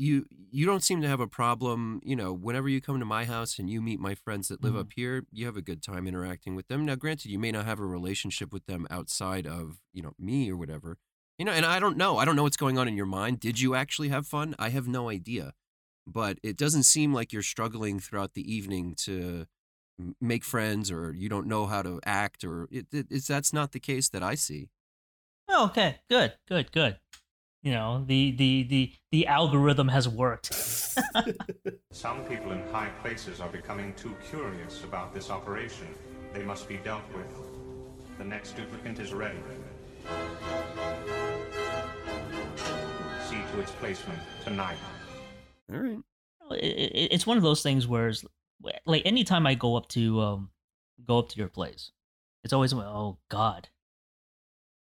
[0.00, 2.00] you you don't seem to have a problem.
[2.04, 4.74] You know, whenever you come to my house and you meet my friends that live
[4.74, 4.80] Mhm.
[4.80, 6.84] up here, you have a good time interacting with them.
[6.86, 10.50] Now, granted, you may not have a relationship with them outside of you know me
[10.50, 10.98] or whatever.
[11.38, 12.18] You know, and I don't know.
[12.18, 13.40] I don't know what's going on in your mind.
[13.40, 14.54] Did you actually have fun?
[14.58, 15.54] I have no idea.
[16.06, 19.46] But it doesn't seem like you're struggling throughout the evening to
[20.20, 23.72] make friends or you don't know how to act or it, it, it's that's not
[23.72, 24.70] the case that I see.
[25.48, 26.98] Oh, okay, good, good, good.
[27.62, 30.54] You know, the the the the algorithm has worked.
[31.92, 35.88] Some people in high places are becoming too curious about this operation.
[36.32, 37.26] They must be dealt with.
[38.16, 39.38] The next duplicant is ready.
[43.28, 44.78] See to its placement tonight.
[45.70, 45.98] All right.
[46.52, 48.24] it, it, it's one of those things where it's,
[48.86, 50.50] like anytime I go up to um
[51.04, 51.92] go up to your place,
[52.42, 53.68] it's always oh god.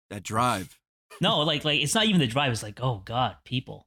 [0.08, 0.78] That drive.
[1.20, 2.52] No, like like it's not even the drive.
[2.52, 3.86] It's like oh god, people.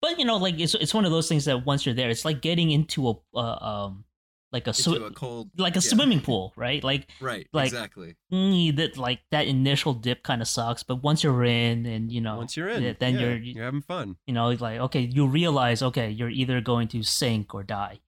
[0.00, 2.24] But you know, like it's it's one of those things that once you're there, it's
[2.24, 3.40] like getting into a uh,
[3.86, 4.04] um
[4.52, 6.84] like a, sw- cold like a swimming pool, right?
[6.84, 7.48] Like Right.
[7.52, 8.14] like- exactly.
[8.32, 12.20] mm, that like that initial dip kind of sucks, but once you're in and you
[12.20, 14.16] know Once you're in, then yeah, you're you're having fun.
[14.28, 17.98] you know like okay, you realize okay, you're either going to sink or die,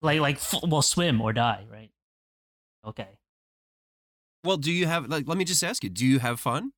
[0.00, 1.90] like like f- well swim or die, right?
[2.86, 3.08] Okay,
[4.44, 6.70] Well, do you have like let me just ask you, do you have fun?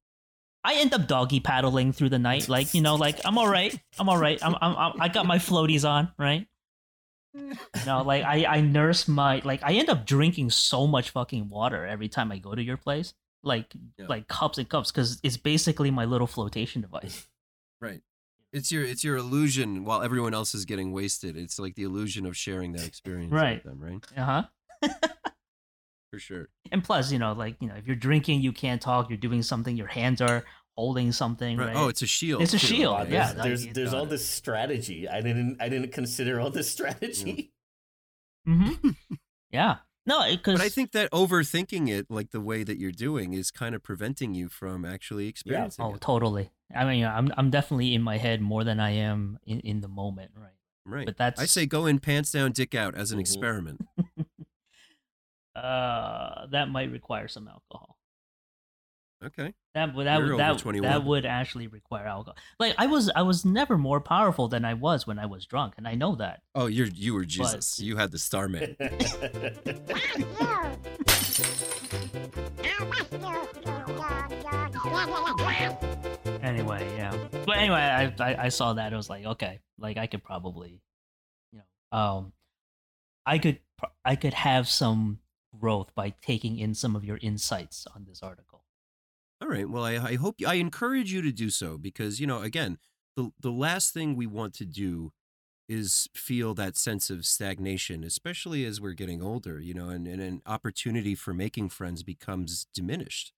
[0.63, 3.75] I end up doggy paddling through the night, like you know, like I'm all right,
[3.99, 6.47] I'm all right, I'm, I'm, I'm I got my floaties on, right?
[7.35, 7.55] You
[7.87, 11.87] know, like I I nurse my like I end up drinking so much fucking water
[11.87, 14.07] every time I go to your place, like Yeah.
[14.09, 17.27] like cups and cups, because it's basically my little flotation device.
[17.83, 18.03] Right.
[18.53, 21.35] It's your it's your illusion while everyone else is getting wasted.
[21.37, 23.65] It's like the illusion of sharing that experience Right.
[23.65, 24.05] with them, right?
[24.19, 24.45] Uh
[24.83, 24.89] huh.
[26.11, 26.49] For sure.
[26.73, 29.09] And plus, you know, like you know, if you're drinking, you can't talk.
[29.09, 29.77] You're doing something.
[29.77, 30.45] Your hands are
[30.77, 31.57] holding something.
[31.57, 31.69] Right.
[31.69, 31.77] Right.
[31.77, 32.43] Oh, it's a shield.
[32.43, 32.67] It's a too.
[32.67, 35.09] shield, Wow, yeah, there's like, there's, all this strategy.
[35.09, 37.53] I didn't I didn't consider all this strategy.
[38.45, 38.73] hmm
[39.51, 39.77] yeah.
[40.07, 43.51] No, because But I think that overthinking it, like the way that you're doing, is
[43.51, 46.01] kind of preventing you from actually experiencing oh, it.
[46.01, 46.51] totally.
[46.75, 49.89] I mean, I'm I'm definitely in my head more than I am in, in the
[49.89, 50.51] moment, right?
[50.87, 51.07] Right.
[51.07, 53.21] But that's I say go in pants down, dick out as an Mhm.
[53.21, 53.87] experiment.
[55.61, 57.97] Uh, that might require some alcohol.
[59.23, 59.53] Okay.
[59.75, 62.37] That would that would that, that would actually require alcohol.
[62.59, 65.75] Like I was I was never more powerful than I was when I was drunk,
[65.77, 66.41] and I know that.
[66.55, 67.79] Oh, you're you were Jesus.
[67.79, 68.77] you had the Starman.
[76.43, 77.17] Anyway, yeah.
[77.47, 78.93] But anyway, I, I I saw that.
[78.93, 80.81] I was like, okay, like I could probably,
[81.53, 82.33] you know, um,
[83.27, 83.61] I could
[84.05, 85.21] I could have some
[85.59, 88.65] growth by taking in some of your insights on this article.
[89.41, 89.69] All right.
[89.69, 92.79] Well, I, I hope I encourage you to do so because you know, again,
[93.17, 95.13] the the last thing we want to do
[95.69, 99.59] is feel that sense of stagnation, especially as we're getting older.
[99.59, 103.33] You know, and, and an opportunity for making friends becomes diminished.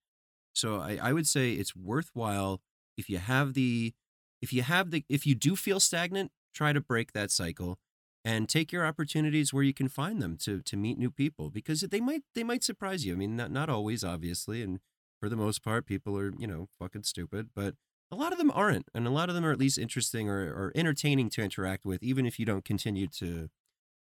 [0.54, 2.60] So I, I would say it's worthwhile
[2.96, 3.94] if you have the
[4.40, 7.78] if you have the if you do feel stagnant, try to break that cycle
[8.24, 11.80] and take your opportunities where you can find them to to meet new people because
[11.80, 13.14] they might they might surprise you.
[13.14, 14.80] I mean, not not always, obviously, and
[15.20, 17.74] for the most part, people are, you know, fucking stupid, but
[18.10, 18.88] a lot of them aren't.
[18.94, 22.02] And a lot of them are at least interesting or, or entertaining to interact with,
[22.02, 23.48] even if you don't continue to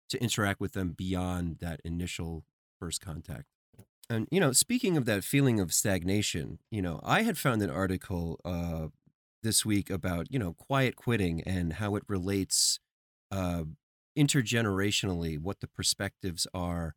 [0.09, 2.43] to interact with them beyond that initial
[2.79, 3.45] first contact.
[4.09, 7.69] And, you know, speaking of that feeling of stagnation, you know, I had found an
[7.69, 8.87] article uh,
[9.43, 12.79] this week about, you know, quiet quitting and how it relates
[13.31, 13.65] uh,
[14.17, 16.95] intergenerationally, what the perspectives are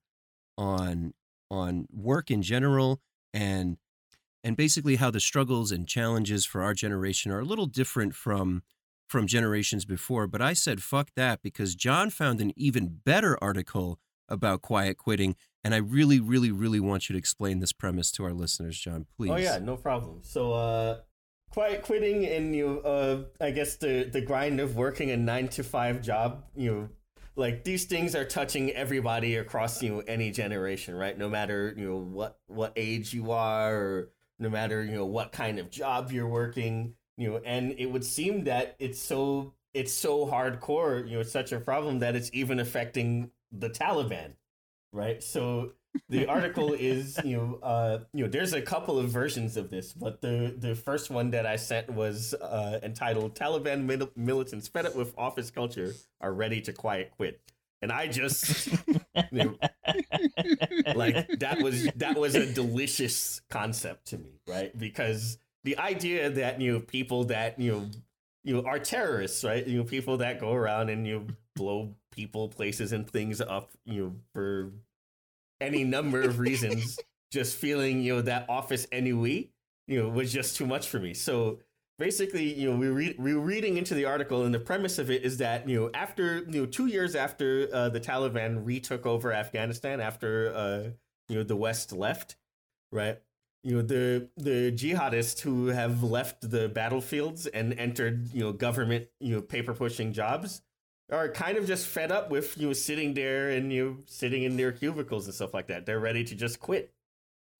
[0.58, 1.14] on
[1.50, 3.00] on work in general
[3.32, 3.76] and
[4.44, 8.62] and basically how the struggles and challenges for our generation are a little different from
[9.08, 13.98] from generations before but i said fuck that because john found an even better article
[14.28, 18.24] about quiet quitting and i really really really want you to explain this premise to
[18.24, 20.20] our listeners john please Oh yeah, no problem.
[20.22, 21.00] So uh
[21.50, 25.62] quiet quitting and you uh I guess the the grind of working a 9 to
[25.62, 26.88] 5 job, you know,
[27.36, 31.16] like these things are touching everybody across you know any generation, right?
[31.16, 34.08] No matter, you know, what what age you are or
[34.38, 38.04] no matter, you know, what kind of job you're working, you know, and it would
[38.04, 42.30] seem that it's so it's so hardcore, you know, it's such a problem that it's
[42.32, 44.32] even affecting the Taliban,
[44.92, 45.22] right?
[45.22, 45.72] So
[46.08, 49.92] the article is you know uh you know there's a couple of versions of this
[49.92, 54.86] but the the first one that i sent was uh entitled taliban mil- militants fed
[54.86, 57.40] up with office culture are ready to quiet quit.
[57.82, 58.78] And i just you
[59.32, 59.56] know,
[60.94, 64.76] like that was that was a delicious concept to me right?
[64.76, 67.90] Because the idea that you know people that you know
[68.44, 69.66] you know, are terrorists right?
[69.66, 73.70] You know people that go around and you know, blow people places and things up
[73.84, 74.72] you know for
[75.62, 76.98] any number of reasons
[77.32, 79.52] just feeling you know that office ennui
[79.86, 81.14] you know was just too much for me.
[81.14, 81.60] So
[81.98, 85.10] basically you know we, re- we were reading into the article and the premise of
[85.10, 89.06] it is that you know after you know two years after uh, the taliban retook
[89.06, 90.90] over afghanistan after uh,
[91.28, 92.36] you know the west left
[92.92, 93.18] right?
[93.64, 99.08] You know the the jihadists who have left the battlefields and entered you know government
[99.20, 100.62] you know paper pushing jobs
[101.12, 104.72] are kind of just fed up with you sitting there and you sitting in their
[104.72, 105.86] cubicles and stuff like that.
[105.86, 106.92] They're ready to just quit.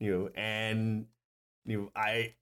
[0.01, 1.07] You know, and
[1.65, 2.35] you know, I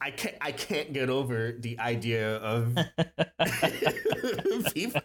[0.00, 2.76] I can't I can't get over the idea of
[4.74, 5.00] people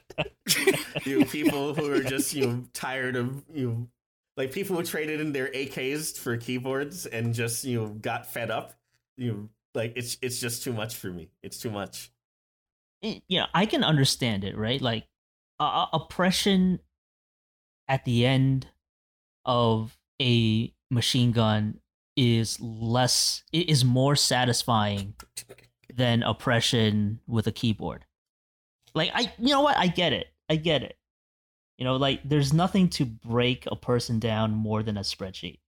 [1.05, 3.87] you know, people who are just you know tired of you know
[4.35, 8.51] like people who traded in their AKs for keyboards and just you know got fed
[8.51, 8.73] up.
[9.17, 11.29] You know, like it's it's just too much for me.
[11.41, 12.11] It's too much.
[13.03, 14.81] Eh, it- know, I can understand it, right?
[14.81, 15.05] Like
[15.59, 16.79] uh, oppression
[17.87, 18.67] at the end
[19.45, 21.79] of a machine gun
[22.15, 25.13] is less is more satisfying
[25.93, 28.05] than oppression with a keyboard.
[28.93, 29.77] Like I you know what?
[29.77, 30.27] I get it.
[30.49, 30.97] I get it.
[31.77, 35.59] You know, like there's nothing to break a person down more than a spreadsheet.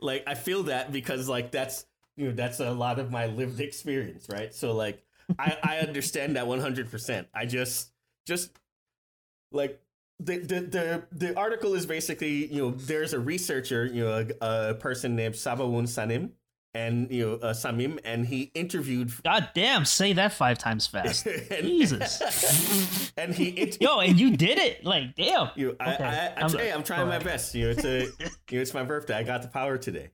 [0.00, 1.84] like I feel that because like that's
[2.16, 4.54] you know that's a lot of my lived experience, right?
[4.54, 5.04] So like
[5.38, 7.26] I I understand that 100%.
[7.34, 7.92] I just
[8.28, 8.50] just
[9.50, 9.80] like
[10.20, 14.70] the, the the the article is basically you know there's a researcher you know a,
[14.70, 16.30] a person named Sabawoon Sanim
[16.74, 21.26] and you know uh, Samim and he interviewed God damn, say that five times fast.
[21.26, 23.10] and, Jesus.
[23.16, 24.84] and he int- Yo, and you did it.
[24.84, 25.48] Like, damn.
[25.56, 27.54] You, I, Okay, I, I, I'm- hey, I'm trying my best.
[27.54, 29.14] You know, it's a, you know, it's my birthday.
[29.14, 30.10] I got the power today,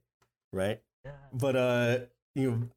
[0.52, 0.80] right?
[1.04, 1.10] Yeah.
[1.32, 1.98] But uh,
[2.36, 2.68] you know,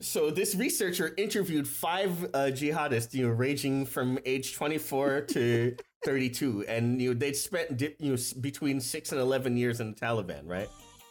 [0.00, 6.64] So this researcher interviewed five uh, jihadists, you know, ranging from age 24 to 32,
[6.68, 10.42] and you know they'd spent you know between six and 11 years in the Taliban,
[10.44, 10.68] right?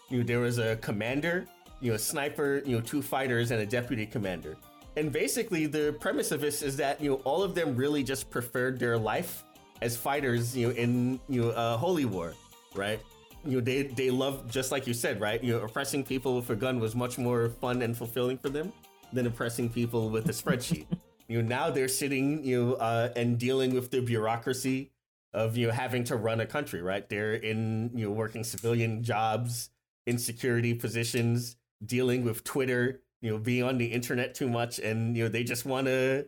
[0.10, 1.46] You know, there was a commander,
[1.82, 4.56] you know, a sniper, you know, two fighters, and a deputy commander.
[4.96, 8.30] And basically, the premise of this is that you know all of them really just
[8.30, 9.44] preferred their life
[9.82, 12.36] as fighters, you know, in you know uh, holy war,
[12.74, 13.02] right?
[13.46, 15.44] You know, they they love just like you said, right?
[15.44, 18.74] You know, oppressing people with a gun was much more fun and fulfilling for them
[19.14, 20.86] than oppressing people with a spreadsheet.
[21.28, 24.92] you know, now they're sitting, you know, uh, and dealing with the bureaucracy
[25.34, 27.08] of you know having to run a country, right?
[27.08, 29.70] They're in you know working civilian jobs,
[30.06, 35.16] in security positions, dealing with Twitter, you know, being on the internet too much, and
[35.16, 36.26] you know they just want to,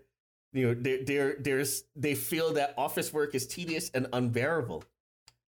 [0.54, 4.84] you know, they're, they're there's they feel that office work is tedious and unbearable.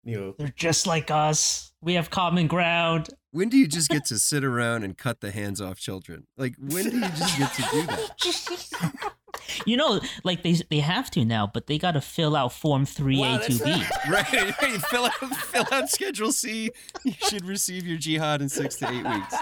[0.05, 1.73] You know, They're just like us.
[1.83, 3.11] We have common ground.
[3.33, 6.27] When do you just get to sit around and cut the hands off children?
[6.37, 9.11] Like, when do you just get to do that?
[9.67, 12.87] You know, like they they have to now, but they got to fill out Form
[12.87, 13.71] Three Wow, A that's two B.
[14.11, 14.83] Right, right.
[14.83, 16.71] Fill out, fill out Schedule C.
[17.05, 19.35] You should receive your jihad in six to eight weeks.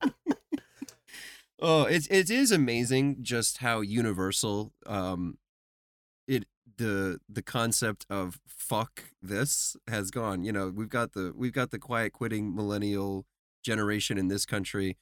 [1.60, 5.45] oh, it it is amazing just how universal um it
[6.78, 10.44] the the concept of fuck this has gone.
[10.44, 13.26] You know, we've got the we've got the quiet quitting millennial
[13.64, 14.96] generation in this country.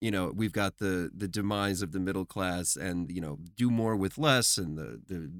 [0.00, 3.70] You know, we've got the the demise of the middle class and, you know, do
[3.70, 5.30] more with less and the the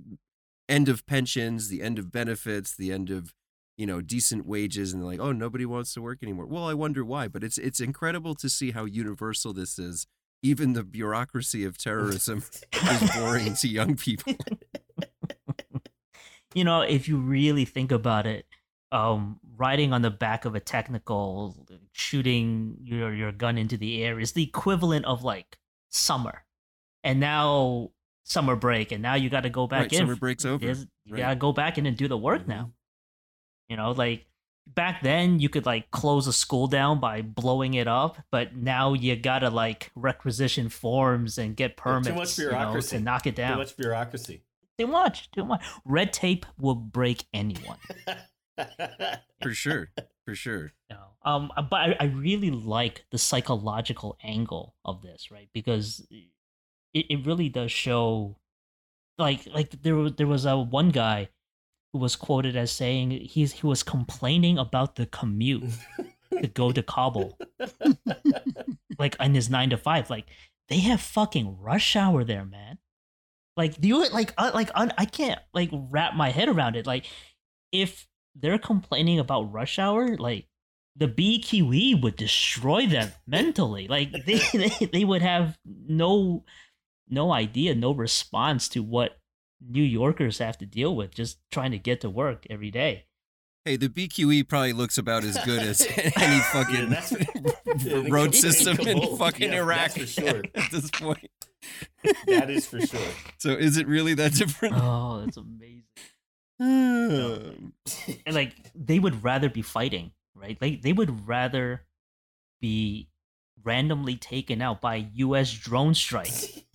[0.69, 3.35] end of pensions, the end of benefits, the end of
[3.77, 6.47] you know decent wages, and like, oh, nobody wants to work anymore.
[6.47, 10.07] Well, I wonder why, but it's it's incredible to see how universal this is.
[10.43, 14.35] Even the bureaucracy of terrorism is boring to young people.
[16.55, 18.47] You know, if you really think about it,
[18.93, 21.57] um, riding on the back of a technical,
[21.93, 25.59] shooting your your gun into the air is the equivalent of like
[25.91, 26.45] summer,
[27.05, 27.91] and now
[28.25, 29.99] summer break, and now you got to go back right, in.
[30.01, 30.65] summer breaks over.
[30.65, 31.21] There's- You Right.
[31.23, 32.73] gotta go back in and do the work now.
[33.69, 34.27] You know, like
[34.67, 38.93] back then you could like close a school down by blowing it up, but now
[38.93, 42.07] you gotta like requisition forms and get permits.
[42.09, 42.97] Too permits much you know, bureaucracy.
[42.99, 43.53] to knock it down.
[43.53, 44.43] too much bureaucracy.
[44.81, 45.63] Too much, too much.
[45.85, 47.77] Red tape will break anyone.
[49.43, 49.91] For sure,
[50.25, 50.73] for sure.
[50.89, 51.05] Know?
[51.23, 55.51] Um, but I, I really like the psychological angle of this, right?
[55.53, 58.39] Because it, it really does show,
[59.19, 61.29] like, like there was there was a one guy
[61.93, 65.65] who was quoted as saying he's he was complaining about the commute
[66.41, 67.39] to go to Kabul,
[68.99, 70.09] like in his nine to five.
[70.09, 70.27] Like
[70.69, 72.79] they have fucking rush hour there, man.
[73.57, 76.87] Like do you like uh, like un, I can't like wrap my head around it.
[76.87, 77.07] Like
[77.73, 80.47] if they're complaining about rush hour, like
[80.97, 83.89] the BQE would destroy them mentally.
[83.89, 86.45] Like they, they they would have no
[87.09, 89.19] no idea, no response to what
[89.61, 93.07] New Yorkers have to deal with just trying to get to work every day.
[93.65, 95.87] Hey, the BQE probably looks about as good as
[96.17, 96.93] any fucking
[97.85, 100.43] yeah, road system in fucking yeah, Iraq for sure.
[100.55, 101.31] at this point.
[102.27, 103.01] That is for sure.
[103.39, 104.75] So is it really that different?
[104.77, 105.85] Oh, that's amazing.
[106.63, 107.73] Um,
[108.27, 110.59] And like they would rather be fighting, right?
[110.61, 111.87] Like they would rather
[112.61, 113.09] be
[113.65, 115.53] randomly taken out by U.S.
[115.53, 116.29] drone strike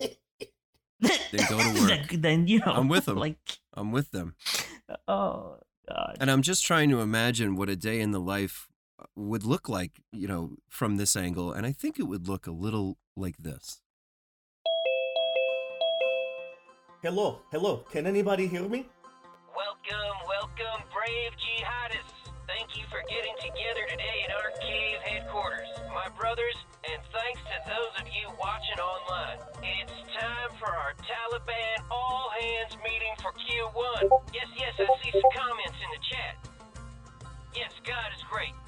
[1.00, 2.08] Then go to work.
[2.08, 3.18] than, than, you know, I'm with them.
[3.18, 3.38] Like,
[3.74, 4.34] I'm with them.
[5.08, 6.16] oh god.
[6.20, 8.68] And I'm just trying to imagine what a day in the life
[8.98, 11.52] uh, would look like, you know, from this angle.
[11.52, 13.82] And I think it would look a little like this.
[17.06, 17.86] Hello, hello.
[17.94, 18.82] Can anybody hear me?
[19.54, 22.34] Welcome, welcome, brave jihadists.
[22.50, 27.56] Thank you for getting together today at our cave headquarters, my brothers, and thanks to
[27.70, 29.38] those of you watching online.
[29.62, 34.10] It's time for our Taliban all hands meeting for Q1.
[34.34, 36.34] Yes, yes, I see some comments in the chat.
[37.54, 38.58] Yes, God is great.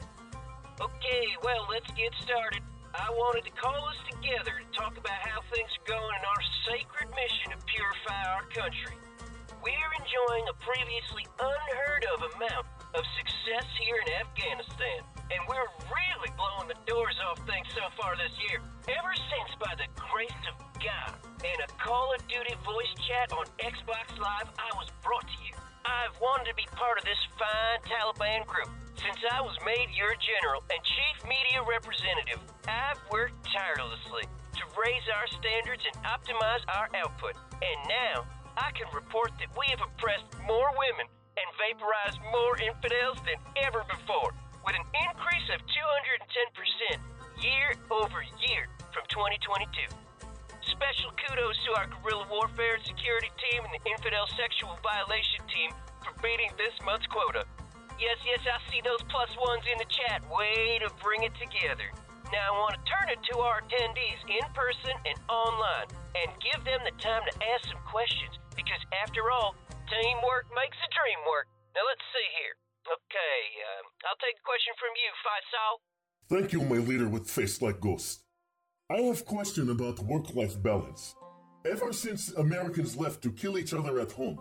[0.78, 2.62] Okay, well, let's get started.
[2.98, 6.42] I wanted to call us together to talk about how things are going in our
[6.66, 8.98] sacred mission to purify our country.
[9.62, 12.66] We're enjoying a previously unheard of amount
[12.98, 18.18] of success here in Afghanistan, and we're really blowing the doors off things so far
[18.18, 18.58] this year.
[18.90, 21.14] Ever since, by the grace of God
[21.46, 25.54] and a Call of Duty voice chat on Xbox Live, I was brought to you.
[25.88, 28.68] I've wanted to be part of this fine Taliban group
[29.00, 32.44] since I was made your general and chief media representative.
[32.68, 38.28] I've worked tirelessly to raise our standards and optimize our output, and now
[38.60, 41.08] I can report that we have oppressed more women
[41.40, 44.36] and vaporized more infidels than ever before,
[44.68, 47.00] with an increase of 210%
[47.40, 49.88] year over year from 2022.
[50.68, 55.72] Special kudos to our guerrilla warfare and security team and the infidel sexual violation team
[56.04, 57.48] for beating this month's quota.
[57.96, 60.22] Yes, yes, I see those plus ones in the chat.
[60.30, 61.88] Way to bring it together.
[62.30, 66.60] Now I want to turn it to our attendees in person and online and give
[66.68, 69.56] them the time to ask some questions because after all,
[69.88, 71.48] teamwork makes the dream work.
[71.72, 72.54] Now let's see here.
[72.84, 75.74] Okay, um, I'll take a question from you, Faisal.
[76.28, 78.27] Thank you, my leader with face like ghost.
[78.90, 81.14] I have question about work-life balance.
[81.68, 84.40] Ever since Americans left to kill each other at home,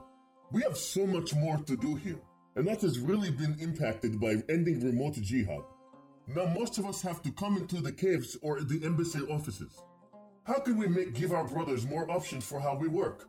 [0.54, 2.22] we have so much more to do here,
[2.56, 5.68] and that has really been impacted by ending remote jihad.
[6.32, 9.84] Now most of us have to come into the caves or the embassy offices.
[10.46, 13.28] How can we make give our brothers more options for how we work?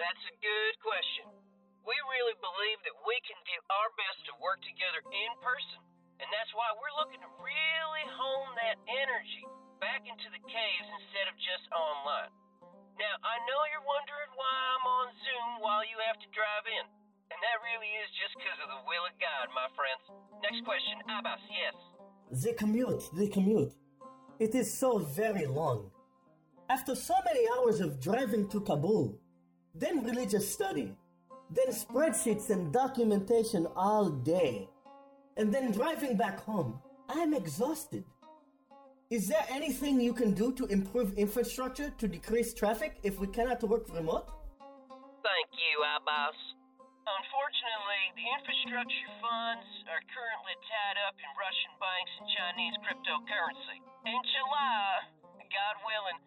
[0.00, 1.36] That's a good question.
[1.84, 5.84] We really believe that we can do our best to work together in person,
[6.16, 9.44] and that's why we're looking to really hone that energy
[9.82, 12.32] back into the caves instead of just online.
[12.96, 16.84] Now, I know you're wondering why I'm on Zoom while you have to drive in,
[17.28, 20.04] and that really is just because of the will of God, my friends.
[20.40, 21.76] Next question, Abbas, yes.
[22.32, 23.74] The commute, the commute.
[24.38, 25.90] It is so very long.
[26.68, 29.20] After so many hours of driving to Kabul,
[29.74, 30.96] then religious study,
[31.50, 34.68] then spreadsheets and documentation all day,
[35.36, 38.04] and then driving back home, I'm exhausted.
[39.06, 43.62] Is there anything you can do to improve infrastructure to decrease traffic if we cannot
[43.62, 44.26] work remote?
[45.22, 46.34] Thank you, Abbas.
[47.06, 53.78] Unfortunately, the infrastructure funds are currently tied up in Russian banks and Chinese cryptocurrency.
[54.10, 55.06] In July,
[55.54, 56.18] God willing,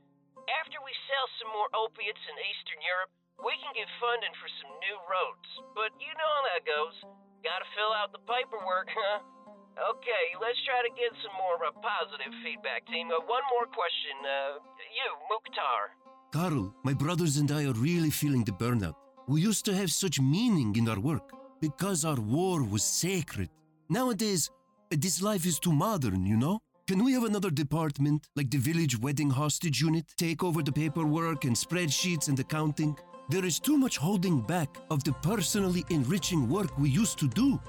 [0.64, 3.12] after we sell some more opiates in Eastern Europe,
[3.44, 5.50] we can get funding for some new roads.
[5.76, 6.96] But you know how that goes.
[7.44, 9.20] Gotta fill out the paperwork, huh?
[9.78, 13.08] Okay, let's try to get some more uh, positive feedback, team.
[13.08, 14.16] Uh, one more question.
[14.24, 14.60] Uh,
[14.98, 15.82] you, Mukhtar.
[16.32, 18.96] Carl, my brothers and I are really feeling the burnout.
[19.28, 23.50] We used to have such meaning in our work because our war was sacred.
[23.90, 24.50] Nowadays,
[24.92, 26.60] this life is too modern, you know?
[26.88, 31.46] Can we have another department, like the village wedding hostage unit, take over the paperwork
[31.46, 32.98] and spreadsheets and accounting?
[33.30, 37.60] There is too much holding back of the personally enriching work we used to do,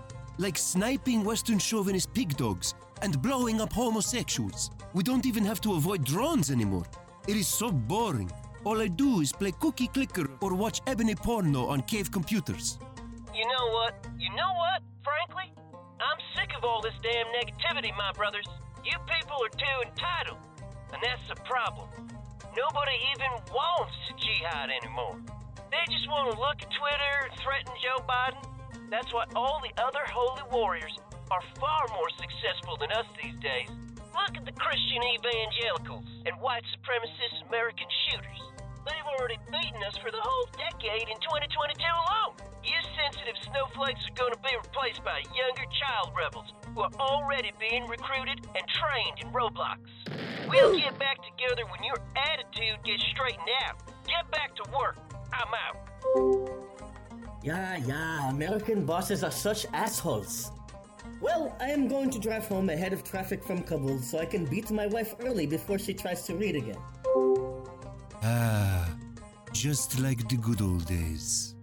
[0.41, 4.71] like sniping Western chauvinist pig dogs and blowing up homosexuals.
[4.95, 6.87] We don't even have to avoid drones anymore.
[7.29, 8.31] It is so boring.
[8.65, 12.79] All I do is play cookie clicker or watch ebony porno on cave computers.
[13.35, 13.95] You know what?
[14.19, 14.83] You know what?
[15.05, 15.53] Frankly,
[16.01, 18.47] I'm sick of all this damn negativity, my brothers.
[18.83, 20.39] You people are too entitled,
[20.93, 21.89] and that's the problem.
[22.57, 25.21] Nobody even wants to jihad anymore.
[25.71, 28.60] They just want to look at Twitter and threaten Joe Biden.
[28.91, 30.99] That's why all the other holy warriors
[31.31, 33.71] are far more successful than us these days.
[34.11, 38.41] Look at the Christian evangelicals and white supremacist American shooters.
[38.83, 42.35] They've already beaten us for the whole decade in 2022 alone.
[42.67, 47.55] You sensitive snowflakes are going to be replaced by younger child rebels who are already
[47.63, 49.87] being recruited and trained in Roblox.
[50.51, 53.79] We'll get back together when your attitude gets straightened out.
[54.11, 54.99] Get back to work.
[55.31, 56.70] I'm out.
[57.43, 60.51] Yeah, yeah, American bosses are such assholes.
[61.23, 64.45] Well, I am going to drive home ahead of traffic from Kabul so I can
[64.45, 66.77] beat my wife early before she tries to read again.
[68.23, 68.89] Ah,
[69.53, 71.55] just like the good old days.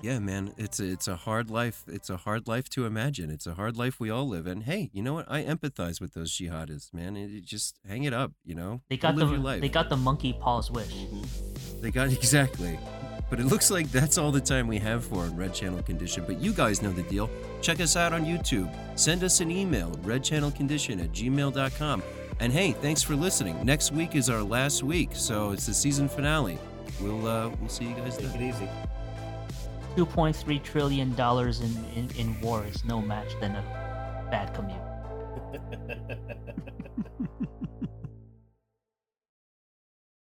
[0.00, 1.84] Yeah, man, it's a, it's a hard life.
[1.88, 3.30] It's a hard life to imagine.
[3.30, 4.46] It's a hard life we all live.
[4.46, 5.30] And hey, you know what?
[5.30, 7.16] I empathize with those jihadists, man.
[7.16, 8.80] It, it just hang it up, you know.
[8.88, 9.60] They got Go live the your life.
[9.60, 10.94] they got the monkey paw's wish.
[11.80, 12.78] They got exactly.
[13.30, 16.24] But it looks like that's all the time we have for on Red Channel Condition.
[16.26, 17.28] But you guys know the deal.
[17.60, 18.72] Check us out on YouTube.
[18.98, 22.02] Send us an email, redchannelcondition at gmail.com.
[22.40, 23.62] And hey, thanks for listening.
[23.66, 26.56] Next week is our last week, so it's the season finale.
[27.02, 28.42] We'll uh, we'll see you guys Take then.
[28.42, 28.68] it easy.
[29.98, 33.62] Two point three trillion dollars in, in in war is no match than a
[34.30, 34.78] bad commute.